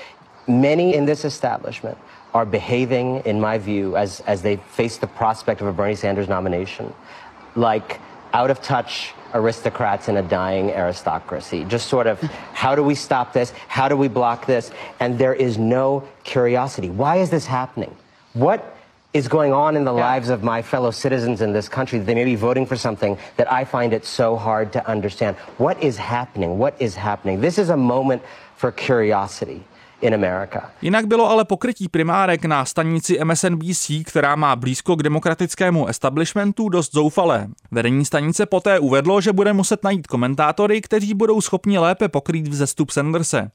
many 0.48 0.94
in 0.94 1.04
this 1.04 1.24
establishment 1.24 1.96
are 2.34 2.44
behaving, 2.44 3.22
in 3.24 3.40
my 3.40 3.58
view, 3.58 3.96
as, 3.96 4.20
as 4.20 4.42
they 4.42 4.56
face 4.56 4.96
the 4.96 5.06
prospect 5.06 5.60
of 5.60 5.66
a 5.66 5.72
Bernie 5.72 5.94
Sanders 5.94 6.28
nomination, 6.28 6.92
like 7.54 8.00
out 8.32 8.50
of 8.50 8.60
touch 8.62 9.12
aristocrats 9.34 10.08
in 10.08 10.16
a 10.16 10.22
dying 10.22 10.70
aristocracy. 10.70 11.64
Just 11.64 11.88
sort 11.88 12.06
of, 12.06 12.20
how 12.52 12.74
do 12.74 12.82
we 12.82 12.94
stop 12.94 13.32
this? 13.32 13.52
How 13.68 13.88
do 13.88 13.96
we 13.96 14.08
block 14.08 14.46
this? 14.46 14.70
And 15.00 15.18
there 15.18 15.34
is 15.34 15.58
no 15.58 16.08
curiosity. 16.24 16.90
Why 16.90 17.16
is 17.16 17.30
this 17.30 17.46
happening? 17.46 17.94
What 18.32 18.76
is 19.14 19.28
going 19.28 19.52
on 19.52 19.76
in 19.76 19.84
the 19.84 19.94
yeah. 19.94 20.00
lives 20.00 20.28
of 20.30 20.42
my 20.42 20.62
fellow 20.62 20.90
citizens 20.90 21.42
in 21.42 21.52
this 21.52 21.68
country. 21.68 21.98
They 21.98 22.14
may 22.14 22.24
be 22.24 22.34
voting 22.34 22.66
for 22.66 22.76
something 22.76 23.18
that 23.36 23.50
I 23.52 23.64
find 23.64 23.92
it 23.92 24.06
so 24.06 24.36
hard 24.36 24.72
to 24.72 24.86
understand. 24.88 25.36
What 25.58 25.82
is 25.82 25.96
happening? 25.96 26.58
What 26.58 26.80
is 26.80 26.94
happening? 26.94 27.40
This 27.40 27.58
is 27.58 27.68
a 27.68 27.76
moment 27.76 28.22
for 28.56 28.72
curiosity. 28.72 29.64
Jinak 30.82 31.06
bylo 31.06 31.30
ale 31.30 31.44
pokrytí 31.44 31.88
primárek 31.88 32.44
na 32.44 32.64
stanici 32.64 33.18
MSNBC, 33.24 33.90
která 34.04 34.36
má 34.36 34.56
blízko 34.56 34.96
k 34.96 35.02
demokratickému 35.02 35.86
establishmentu, 35.86 36.68
dost 36.68 36.94
zoufalé. 36.94 37.48
Vedení 37.70 38.04
stanice 38.04 38.46
poté 38.46 38.78
uvedlo, 38.78 39.20
že 39.20 39.32
bude 39.32 39.52
muset 39.52 39.84
najít 39.84 40.06
komentátory, 40.06 40.80
kteří 40.80 41.14
budou 41.14 41.40
schopni 41.40 41.78
lépe 41.78 42.08
pokrýt 42.08 42.48
vzestup 42.48 42.90
Sanderse. 42.90 43.50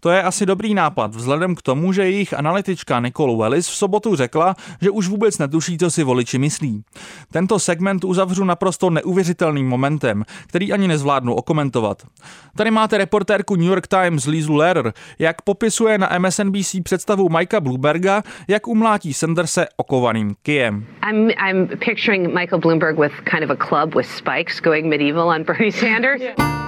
To 0.00 0.10
je 0.10 0.22
asi 0.22 0.46
dobrý 0.46 0.74
nápad, 0.74 1.14
vzhledem 1.14 1.54
k 1.54 1.62
tomu, 1.62 1.92
že 1.92 2.02
jejich 2.02 2.34
analytička 2.34 3.00
Nicole 3.00 3.36
Wellis 3.36 3.68
v 3.68 3.76
sobotu 3.76 4.16
řekla, 4.16 4.56
že 4.80 4.90
už 4.90 5.08
vůbec 5.08 5.38
netuší, 5.38 5.78
co 5.78 5.90
si 5.90 6.04
voliči 6.04 6.38
myslí. 6.38 6.84
Tento 7.32 7.58
segment 7.58 8.04
uzavřu 8.04 8.44
naprosto 8.44 8.90
neuvěřitelným 8.90 9.68
momentem, 9.68 10.24
který 10.46 10.72
ani 10.72 10.88
nezvládnu 10.88 11.34
okomentovat. 11.34 12.02
Tady 12.56 12.70
máte 12.70 12.98
reportérku 12.98 13.56
New 13.56 13.68
York 13.68 13.86
Times 13.86 14.26
Lizu 14.26 14.54
Lehrer, 14.54 14.92
jak 15.18 15.42
popisuje 15.42 15.91
prezentuje 15.92 15.98
na 15.98 16.18
MSNBC 16.18 16.82
představu 16.84 17.28
Mikea 17.28 17.60
Bloomberga, 17.60 18.22
jak 18.48 18.68
umlátí 18.68 19.14
Sanderse 19.14 19.66
okovaným 19.76 20.34
kijem. 20.42 20.86
I'm, 21.10 21.30
I'm 21.30 21.68
picturing 21.68 22.34
Michael 22.34 22.60
Bloomberg 22.60 22.98
with 22.98 23.12
kind 23.24 23.44
of 23.44 23.50
a 23.50 23.56
club 23.56 23.94
with 23.94 24.06
spikes 24.06 24.60
going 24.60 24.88
medieval 24.88 25.28
on 25.28 25.44
Bernie 25.44 25.72
Sanders. 25.72 26.22
Yeah. 26.22 26.61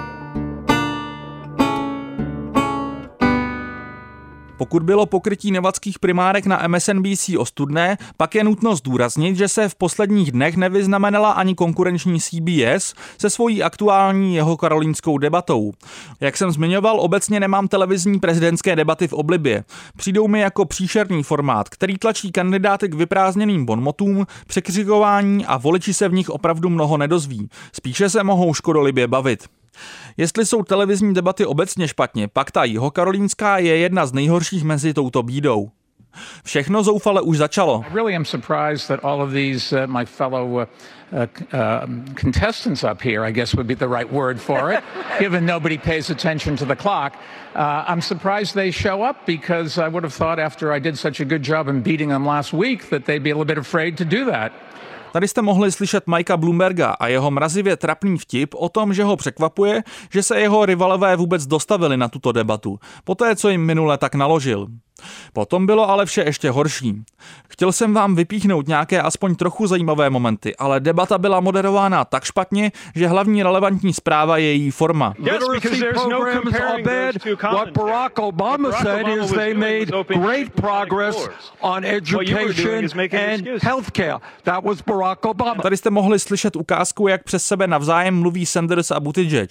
Pokud 4.57 4.83
bylo 4.83 5.05
pokrytí 5.05 5.51
nevadských 5.51 5.99
primárek 5.99 6.45
na 6.45 6.67
MSNBC 6.67 7.29
ostudné, 7.37 7.97
pak 8.17 8.35
je 8.35 8.43
nutno 8.43 8.75
zdůraznit, 8.75 9.37
že 9.37 9.47
se 9.47 9.69
v 9.69 9.75
posledních 9.75 10.31
dnech 10.31 10.57
nevyznamenala 10.57 11.31
ani 11.31 11.55
konkurenční 11.55 12.19
CBS 12.19 12.93
se 13.17 13.29
svojí 13.29 13.63
aktuální 13.63 14.35
jeho 14.35 14.57
karolínskou 14.57 15.17
debatou. 15.17 15.71
Jak 16.19 16.37
jsem 16.37 16.51
zmiňoval, 16.51 16.99
obecně 16.99 17.39
nemám 17.39 17.67
televizní 17.67 18.19
prezidentské 18.19 18.75
debaty 18.75 19.07
v 19.07 19.13
oblibě. 19.13 19.63
Přijdou 19.97 20.27
mi 20.27 20.39
jako 20.39 20.65
příšerný 20.65 21.23
formát, 21.23 21.69
který 21.69 21.97
tlačí 21.97 22.31
kandidáty 22.31 22.87
k 22.87 22.93
vyprázdněným 22.93 23.65
bonmotům, 23.65 24.27
překřikování 24.47 25.45
a 25.45 25.57
voliči 25.57 25.93
se 25.93 26.09
v 26.09 26.13
nich 26.13 26.29
opravdu 26.29 26.69
mnoho 26.69 26.97
nedozví. 26.97 27.49
Spíše 27.73 28.09
se 28.09 28.23
mohou 28.23 28.53
škodolibě 28.53 29.07
bavit. 29.07 29.47
Jestli 30.17 30.45
jsou 30.45 30.63
televizní 30.63 31.13
debaty 31.13 31.45
obecně 31.45 31.87
špatně, 31.87 32.27
pak 32.27 32.51
ta 32.51 32.63
jihokarolínská 32.63 33.57
je 33.57 33.77
jedna 33.77 34.05
z 34.05 34.13
nejhorších 34.13 34.63
mezi 34.63 34.93
touto 34.93 35.23
bídou. 35.23 35.71
Všechno 36.43 36.83
zoufale 36.83 37.21
už 37.21 37.37
začalo. 37.37 37.83
I 37.91 37.93
really 37.93 38.15
am 38.15 38.25
surprised 38.25 38.87
that 38.87 38.99
all 39.03 39.21
of 39.21 39.31
these 39.31 39.73
uh, 39.73 39.87
my 39.87 40.05
fellow 40.05 40.57
uh, 40.57 40.65
uh, 41.53 41.85
contestants 42.15 42.83
up 42.83 43.01
here, 43.01 43.27
I 43.27 43.31
guess 43.31 43.55
would 43.55 43.67
be 43.67 43.75
the 43.75 43.87
right 43.87 44.11
word 44.11 44.39
for 44.39 44.73
it, 44.73 44.83
given 45.19 45.45
nobody 45.45 45.77
pays 45.77 46.09
attention 46.09 46.57
to 46.57 46.65
the 46.65 46.75
clock. 46.75 47.13
Uh, 47.55 47.83
I'm 47.87 48.01
surprised 48.01 48.55
they 48.55 48.71
show 48.71 49.03
up 49.03 49.25
because 49.25 49.77
I 49.77 49.87
would 49.87 50.03
have 50.03 50.13
thought 50.13 50.39
after 50.39 50.73
I 50.73 50.79
did 50.79 50.97
such 50.97 51.19
a 51.19 51.25
good 51.25 51.43
job 51.43 51.67
in 51.67 51.81
beating 51.81 52.09
them 52.09 52.25
last 52.25 52.53
week 52.53 52.89
that 52.89 53.05
they'd 53.05 53.23
be 53.23 53.31
a 53.31 53.35
little 53.35 53.45
bit 53.45 53.57
afraid 53.57 53.97
to 53.97 54.05
do 54.05 54.25
that. 54.25 54.51
Tady 55.15 55.27
jste 55.27 55.41
mohli 55.41 55.71
slyšet 55.71 56.07
Mikea 56.07 56.37
Bloomberga 56.37 56.89
a 56.89 57.07
jeho 57.07 57.31
mrazivě 57.31 57.77
trapný 57.77 58.17
vtip 58.17 58.53
o 58.55 58.69
tom, 58.69 58.93
že 58.93 59.03
ho 59.03 59.17
překvapuje, 59.17 59.83
že 60.11 60.23
se 60.23 60.39
jeho 60.39 60.65
rivalové 60.65 61.15
vůbec 61.15 61.45
dostavili 61.45 61.97
na 61.97 62.07
tuto 62.07 62.31
debatu, 62.31 62.79
poté 63.03 63.35
co 63.35 63.49
jim 63.49 63.65
minule 63.65 63.97
tak 63.97 64.15
naložil. 64.15 64.67
Potom 65.33 65.65
bylo 65.65 65.89
ale 65.89 66.05
vše 66.05 66.21
ještě 66.21 66.49
horší. 66.49 67.03
Chtěl 67.49 67.71
jsem 67.71 67.93
vám 67.93 68.15
vypíchnout 68.15 68.67
nějaké 68.67 69.01
aspoň 69.01 69.35
trochu 69.35 69.67
zajímavé 69.67 70.09
momenty, 70.09 70.55
ale 70.55 70.79
debata 70.79 71.17
byla 71.17 71.39
moderována 71.39 72.05
tak 72.05 72.23
špatně, 72.23 72.71
že 72.95 73.07
hlavní 73.07 73.43
relevantní 73.43 73.93
zpráva 73.93 74.37
je 74.37 74.45
její 74.45 74.71
forma. 74.71 75.13
Tady 85.61 85.77
jste 85.77 85.89
mohli 85.89 86.19
slyšet 86.19 86.55
ukázku, 86.55 87.07
jak 87.07 87.23
přes 87.23 87.45
sebe 87.45 87.67
navzájem 87.67 88.19
mluví 88.19 88.45
Sanders 88.45 88.91
a 88.91 88.99
Buttigieg. 88.99 89.49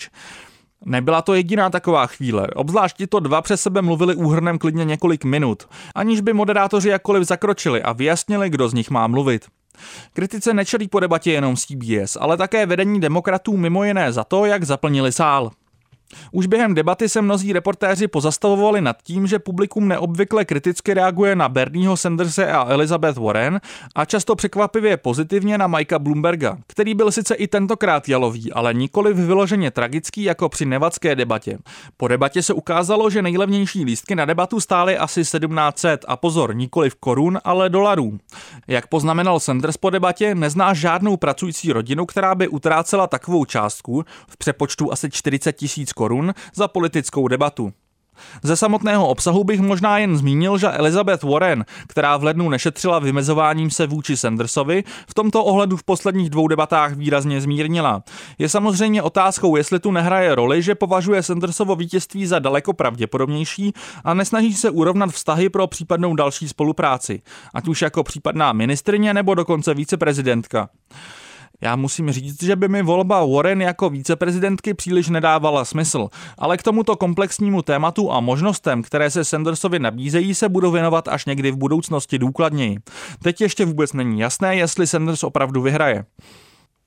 Nebyla 0.84 1.22
to 1.22 1.34
jediná 1.34 1.70
taková 1.70 2.06
chvíle, 2.06 2.46
obzvlášť 2.46 3.02
to 3.08 3.20
dva 3.20 3.42
přes 3.42 3.62
sebe 3.62 3.82
mluvili 3.82 4.14
úhrnem 4.14 4.58
klidně 4.58 4.84
několik 4.84 5.24
minut, 5.24 5.68
aniž 5.94 6.20
by 6.20 6.32
moderátoři 6.32 6.88
jakkoliv 6.88 7.28
zakročili 7.28 7.82
a 7.82 7.92
vyjasnili, 7.92 8.50
kdo 8.50 8.68
z 8.68 8.74
nich 8.74 8.90
má 8.90 9.06
mluvit. 9.06 9.46
Kritice 10.12 10.54
nečelí 10.54 10.88
po 10.88 11.00
debatě 11.00 11.32
jenom 11.32 11.56
CBS, 11.56 12.16
ale 12.20 12.36
také 12.36 12.66
vedení 12.66 13.00
demokratů 13.00 13.56
mimo 13.56 13.84
jiné 13.84 14.12
za 14.12 14.24
to, 14.24 14.46
jak 14.46 14.64
zaplnili 14.64 15.12
sál. 15.12 15.50
Už 16.32 16.46
během 16.46 16.74
debaty 16.74 17.08
se 17.08 17.22
mnozí 17.22 17.52
reportéři 17.52 18.08
pozastavovali 18.08 18.80
nad 18.80 18.96
tím, 19.02 19.26
že 19.26 19.38
publikum 19.38 19.88
neobvykle 19.88 20.44
kriticky 20.44 20.94
reaguje 20.94 21.36
na 21.36 21.48
Bernieho 21.48 21.96
Sanderse 21.96 22.52
a 22.52 22.66
Elizabeth 22.68 23.18
Warren 23.18 23.60
a 23.94 24.04
často 24.04 24.36
překvapivě 24.36 24.96
pozitivně 24.96 25.58
na 25.58 25.66
Mikea 25.66 25.98
Bloomberga, 25.98 26.58
který 26.66 26.94
byl 26.94 27.12
sice 27.12 27.34
i 27.34 27.46
tentokrát 27.48 28.08
jalový, 28.08 28.52
ale 28.52 28.74
nikoli 28.74 29.14
vyloženě 29.14 29.70
tragický 29.70 30.22
jako 30.22 30.48
při 30.48 30.64
nevadské 30.64 31.16
debatě. 31.16 31.58
Po 31.96 32.08
debatě 32.08 32.42
se 32.42 32.54
ukázalo, 32.54 33.10
že 33.10 33.22
nejlevnější 33.22 33.84
lístky 33.84 34.14
na 34.14 34.24
debatu 34.24 34.60
stály 34.60 34.98
asi 34.98 35.20
1700 35.20 36.04
a 36.08 36.16
pozor, 36.16 36.56
nikoli 36.56 36.90
v 36.90 36.94
korun, 36.94 37.38
ale 37.44 37.70
dolarů. 37.70 38.18
Jak 38.68 38.86
poznamenal 38.86 39.40
Sanders 39.40 39.76
po 39.76 39.90
debatě, 39.90 40.34
nezná 40.34 40.74
žádnou 40.74 41.16
pracující 41.16 41.72
rodinu, 41.72 42.06
která 42.06 42.34
by 42.34 42.48
utrácela 42.48 43.06
takovou 43.06 43.44
částku 43.44 44.04
v 44.28 44.36
přepočtu 44.36 44.92
asi 44.92 45.10
40 45.10 45.52
tisíc 45.52 45.92
korun 45.92 46.03
za 46.54 46.68
politickou 46.68 47.28
debatu. 47.28 47.72
Ze 48.42 48.56
samotného 48.56 49.08
obsahu 49.08 49.44
bych 49.44 49.60
možná 49.60 49.98
jen 49.98 50.16
zmínil, 50.16 50.58
že 50.58 50.68
Elizabeth 50.68 51.22
Warren, 51.22 51.64
která 51.86 52.16
v 52.16 52.24
lednu 52.24 52.48
nešetřila 52.48 52.98
vymezováním 52.98 53.70
se 53.70 53.86
vůči 53.86 54.16
Sandersovi, 54.16 54.84
v 55.08 55.14
tomto 55.14 55.44
ohledu 55.44 55.76
v 55.76 55.84
posledních 55.84 56.30
dvou 56.30 56.48
debatách 56.48 56.92
výrazně 56.92 57.40
zmírnila. 57.40 58.02
Je 58.38 58.48
samozřejmě 58.48 59.02
otázkou, 59.02 59.56
jestli 59.56 59.80
tu 59.80 59.90
nehraje 59.90 60.34
roli, 60.34 60.62
že 60.62 60.74
považuje 60.74 61.22
Sandersovo 61.22 61.76
vítězství 61.76 62.26
za 62.26 62.38
daleko 62.38 62.72
pravděpodobnější 62.72 63.72
a 64.04 64.14
nesnaží 64.14 64.54
se 64.54 64.70
urovnat 64.70 65.10
vztahy 65.10 65.48
pro 65.48 65.66
případnou 65.66 66.14
další 66.14 66.48
spolupráci, 66.48 67.22
ať 67.54 67.68
už 67.68 67.82
jako 67.82 68.02
případná 68.02 68.52
ministrině 68.52 69.14
nebo 69.14 69.34
dokonce 69.34 69.74
viceprezidentka. 69.74 70.68
Já 71.60 71.76
musím 71.76 72.12
říct, 72.12 72.42
že 72.42 72.56
by 72.56 72.68
mi 72.68 72.82
volba 72.82 73.24
Warren 73.24 73.62
jako 73.62 73.90
víceprezidentky 73.90 74.74
příliš 74.74 75.08
nedávala 75.08 75.64
smysl, 75.64 76.08
ale 76.38 76.56
k 76.56 76.62
tomuto 76.62 76.96
komplexnímu 76.96 77.62
tématu 77.62 78.12
a 78.12 78.20
možnostem, 78.20 78.82
které 78.82 79.10
se 79.10 79.24
Sandersovi 79.24 79.78
nabízejí, 79.78 80.34
se 80.34 80.48
budu 80.48 80.70
věnovat 80.70 81.08
až 81.08 81.26
někdy 81.26 81.50
v 81.50 81.56
budoucnosti 81.56 82.18
důkladněji. 82.18 82.78
Teď 83.22 83.40
ještě 83.40 83.64
vůbec 83.64 83.92
není 83.92 84.20
jasné, 84.20 84.56
jestli 84.56 84.86
Sanders 84.86 85.24
opravdu 85.24 85.62
vyhraje. 85.62 86.04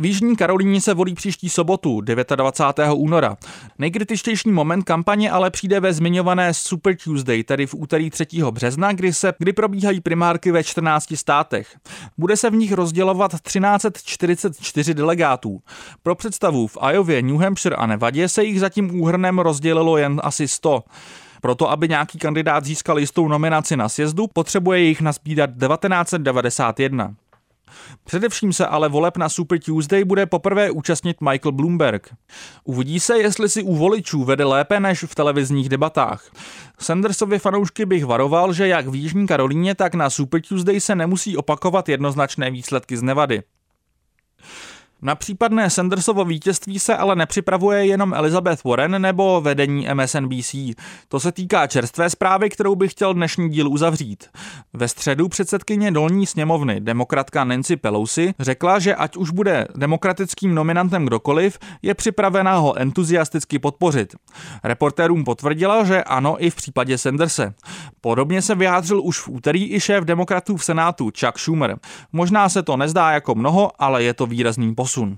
V 0.01 0.05
Jižní 0.05 0.35
Karolíně 0.35 0.81
se 0.81 0.93
volí 0.93 1.13
příští 1.13 1.49
sobotu, 1.49 2.01
29. 2.01 2.93
února. 2.95 3.37
Nejkritičtější 3.79 4.51
moment 4.51 4.83
kampaně 4.83 5.31
ale 5.31 5.51
přijde 5.51 5.79
ve 5.79 5.93
zmiňované 5.93 6.53
Super 6.53 6.95
Tuesday, 7.03 7.43
tedy 7.43 7.65
v 7.65 7.73
úterý 7.73 8.09
3. 8.09 8.25
března, 8.51 8.93
kdy, 8.93 9.13
se, 9.13 9.33
kdy 9.37 9.53
probíhají 9.53 10.01
primárky 10.01 10.51
ve 10.51 10.63
14 10.63 11.15
státech. 11.15 11.77
Bude 12.17 12.37
se 12.37 12.49
v 12.49 12.55
nich 12.55 12.71
rozdělovat 12.71 13.31
1344 13.41 14.93
delegátů. 14.93 15.61
Pro 16.03 16.15
představu 16.15 16.67
v 16.67 16.77
Iově, 16.93 17.21
New 17.21 17.37
Hampshire 17.37 17.75
a 17.75 17.85
Nevadě 17.85 18.29
se 18.29 18.43
jich 18.43 18.59
zatím 18.59 19.01
úhrnem 19.01 19.39
rozdělilo 19.39 19.97
jen 19.97 20.21
asi 20.23 20.47
100. 20.47 20.83
Proto, 21.41 21.71
aby 21.71 21.87
nějaký 21.87 22.19
kandidát 22.19 22.65
získal 22.65 22.99
jistou 22.99 23.27
nominaci 23.27 23.77
na 23.77 23.89
sjezdu, 23.89 24.27
potřebuje 24.27 24.79
jich 24.79 25.01
nazbídat 25.01 25.49
1991. 25.49 27.15
Především 28.03 28.53
se 28.53 28.67
ale 28.67 28.89
voleb 28.89 29.17
na 29.17 29.29
Super 29.29 29.59
Tuesday 29.59 30.03
bude 30.03 30.25
poprvé 30.25 30.71
účastnit 30.71 31.21
Michael 31.21 31.51
Bloomberg. 31.51 32.13
Uvidí 32.63 32.99
se, 32.99 33.17
jestli 33.17 33.49
si 33.49 33.63
u 33.63 33.75
voličů 33.75 34.23
vede 34.23 34.45
lépe 34.45 34.79
než 34.79 35.03
v 35.03 35.15
televizních 35.15 35.69
debatách. 35.69 36.31
Sandersovi 36.79 37.39
fanoušky 37.39 37.85
bych 37.85 38.05
varoval, 38.05 38.53
že 38.53 38.67
jak 38.67 38.87
v 38.87 38.95
Jižní 38.95 39.27
Karolíně, 39.27 39.75
tak 39.75 39.93
na 39.93 40.09
Super 40.09 40.41
Tuesday 40.41 40.79
se 40.79 40.95
nemusí 40.95 41.37
opakovat 41.37 41.89
jednoznačné 41.89 42.51
výsledky 42.51 42.97
z 42.97 43.01
Nevady. 43.01 43.43
Na 45.01 45.15
případné 45.15 45.69
Sandersovo 45.69 46.25
vítězství 46.25 46.79
se 46.79 46.97
ale 46.97 47.15
nepřipravuje 47.15 47.85
jenom 47.85 48.13
Elizabeth 48.13 48.63
Warren 48.63 49.01
nebo 49.01 49.41
vedení 49.41 49.87
MSNBC. 49.93 50.55
To 51.07 51.19
se 51.19 51.31
týká 51.31 51.67
čerstvé 51.67 52.09
zprávy, 52.09 52.49
kterou 52.49 52.75
bych 52.75 52.91
chtěl 52.91 53.13
dnešní 53.13 53.49
díl 53.49 53.69
uzavřít. 53.69 54.29
Ve 54.73 54.87
středu 54.87 55.29
předsedkyně 55.29 55.91
dolní 55.91 56.25
sněmovny, 56.25 56.81
demokratka 56.81 57.43
Nancy 57.43 57.75
Pelosi, 57.75 58.33
řekla, 58.39 58.79
že 58.79 58.95
ať 58.95 59.17
už 59.17 59.29
bude 59.29 59.67
demokratickým 59.75 60.55
nominantem 60.55 61.05
kdokoliv, 61.05 61.59
je 61.81 61.93
připravena 61.93 62.57
ho 62.57 62.77
entuziasticky 62.77 63.59
podpořit. 63.59 64.15
Reportérům 64.63 65.23
potvrdila, 65.23 65.83
že 65.83 66.03
ano 66.03 66.35
i 66.39 66.49
v 66.49 66.55
případě 66.55 66.97
Sanderse. 66.97 67.53
Podobně 68.01 68.41
se 68.41 68.55
vyjádřil 68.55 69.01
už 69.03 69.19
v 69.19 69.29
úterý 69.29 69.73
i 69.73 69.79
šéf 69.79 70.03
demokratů 70.03 70.57
v 70.57 70.65
Senátu 70.65 71.11
Chuck 71.19 71.37
Schumer. 71.37 71.77
Možná 72.13 72.49
se 72.49 72.63
to 72.63 72.77
nezdá 72.77 73.11
jako 73.11 73.35
mnoho, 73.35 73.71
ale 73.79 74.03
je 74.03 74.13
to 74.13 74.25
výrazný 74.25 74.75
posun 74.75 74.86
posun. 74.87 75.17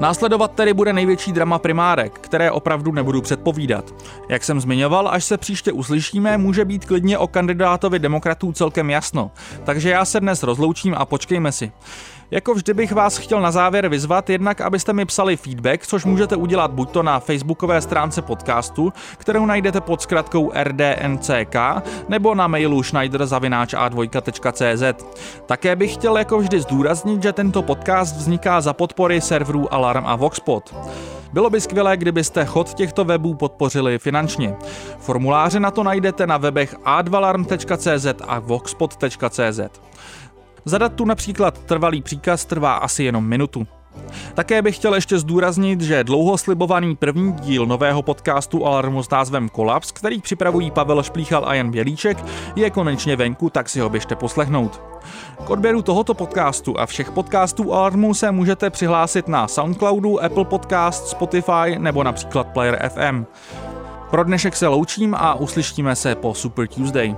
Následovat 0.00 0.52
tedy 0.52 0.74
bude 0.74 0.92
největší 0.92 1.32
drama 1.32 1.58
primárek, 1.58 2.18
které 2.18 2.50
opravdu 2.50 2.92
nebudu 2.92 3.22
předpovídat. 3.22 3.94
Jak 4.28 4.44
jsem 4.44 4.60
zmiňoval, 4.60 5.08
až 5.08 5.24
se 5.24 5.36
příště 5.36 5.72
uslyšíme, 5.72 6.38
může 6.38 6.64
být 6.64 6.84
klidně 6.84 7.18
o 7.18 7.26
kandidátovi 7.26 7.98
demokratů 7.98 8.52
celkem 8.52 8.90
jasno, 8.90 9.30
takže 9.64 9.90
já 9.90 10.04
se 10.04 10.20
dnes 10.20 10.42
rozloučím 10.42 10.94
a 10.98 11.04
počkejme 11.04 11.52
si. 11.52 11.72
Jako 12.30 12.54
vždy 12.54 12.74
bych 12.74 12.92
vás 12.92 13.18
chtěl 13.18 13.40
na 13.40 13.50
závěr 13.50 13.88
vyzvat, 13.88 14.30
jednak 14.30 14.60
abyste 14.60 14.92
mi 14.92 15.04
psali 15.04 15.36
feedback, 15.36 15.86
což 15.86 16.04
můžete 16.04 16.36
udělat 16.36 16.70
buď 16.70 16.90
to 16.90 17.02
na 17.02 17.20
facebookové 17.20 17.80
stránce 17.80 18.22
podcastu, 18.22 18.92
kterou 19.18 19.46
najdete 19.46 19.80
pod 19.80 20.02
zkratkou 20.02 20.52
rdnck, 20.54 21.56
nebo 22.08 22.34
na 22.34 22.46
mailu 22.46 22.82
schneider.a2.cz. 22.82 25.04
Také 25.46 25.76
bych 25.76 25.94
chtěl 25.94 26.18
jako 26.18 26.38
vždy 26.38 26.60
zdůraznit, 26.60 27.22
že 27.22 27.32
tento 27.32 27.62
podcast 27.62 28.16
vzniká 28.16 28.60
za 28.60 28.72
podpory 28.72 29.20
serverů 29.20 29.74
Alarm 29.74 30.06
a 30.06 30.16
Voxpot. 30.16 30.74
Bylo 31.32 31.50
by 31.50 31.60
skvělé, 31.60 31.96
kdybyste 31.96 32.44
chod 32.44 32.74
těchto 32.74 33.04
webů 33.04 33.34
podpořili 33.34 33.98
finančně. 33.98 34.54
Formuláře 34.98 35.60
na 35.60 35.70
to 35.70 35.82
najdete 35.82 36.26
na 36.26 36.36
webech 36.36 36.74
a2alarm.cz 36.74 38.06
a 38.28 38.38
voxpot.cz. 38.38 39.60
Zadat 40.64 40.92
tu 40.92 41.04
například 41.04 41.58
trvalý 41.58 42.02
příkaz 42.02 42.44
trvá 42.44 42.74
asi 42.74 43.04
jenom 43.04 43.24
minutu. 43.26 43.66
Také 44.34 44.62
bych 44.62 44.76
chtěl 44.76 44.94
ještě 44.94 45.18
zdůraznit, 45.18 45.80
že 45.80 46.04
dlouho 46.04 46.38
slibovaný 46.38 46.96
první 46.96 47.32
díl 47.32 47.66
nového 47.66 48.02
podcastu 48.02 48.66
Alarmu 48.66 49.02
s 49.02 49.10
názvem 49.10 49.48
Kolaps, 49.48 49.92
který 49.92 50.20
připravují 50.20 50.70
Pavel 50.70 51.02
Šplíchal 51.02 51.44
a 51.48 51.54
Jan 51.54 51.70
Bělíček, 51.70 52.24
je 52.56 52.70
konečně 52.70 53.16
venku, 53.16 53.50
tak 53.50 53.68
si 53.68 53.80
ho 53.80 53.88
běžte 53.88 54.16
poslechnout. 54.16 54.82
K 55.46 55.50
odběru 55.50 55.82
tohoto 55.82 56.14
podcastu 56.14 56.80
a 56.80 56.86
všech 56.86 57.10
podcastů 57.10 57.74
Alarmu 57.74 58.14
se 58.14 58.32
můžete 58.32 58.70
přihlásit 58.70 59.28
na 59.28 59.48
Soundcloudu, 59.48 60.22
Apple 60.22 60.44
Podcast, 60.44 61.08
Spotify 61.08 61.78
nebo 61.78 62.04
například 62.04 62.46
Player 62.46 62.90
FM. 62.94 63.24
Pro 64.10 64.24
dnešek 64.24 64.56
se 64.56 64.66
loučím 64.66 65.14
a 65.14 65.34
uslyšíme 65.34 65.96
se 65.96 66.14
po 66.14 66.34
Super 66.34 66.68
Tuesday. 66.68 67.16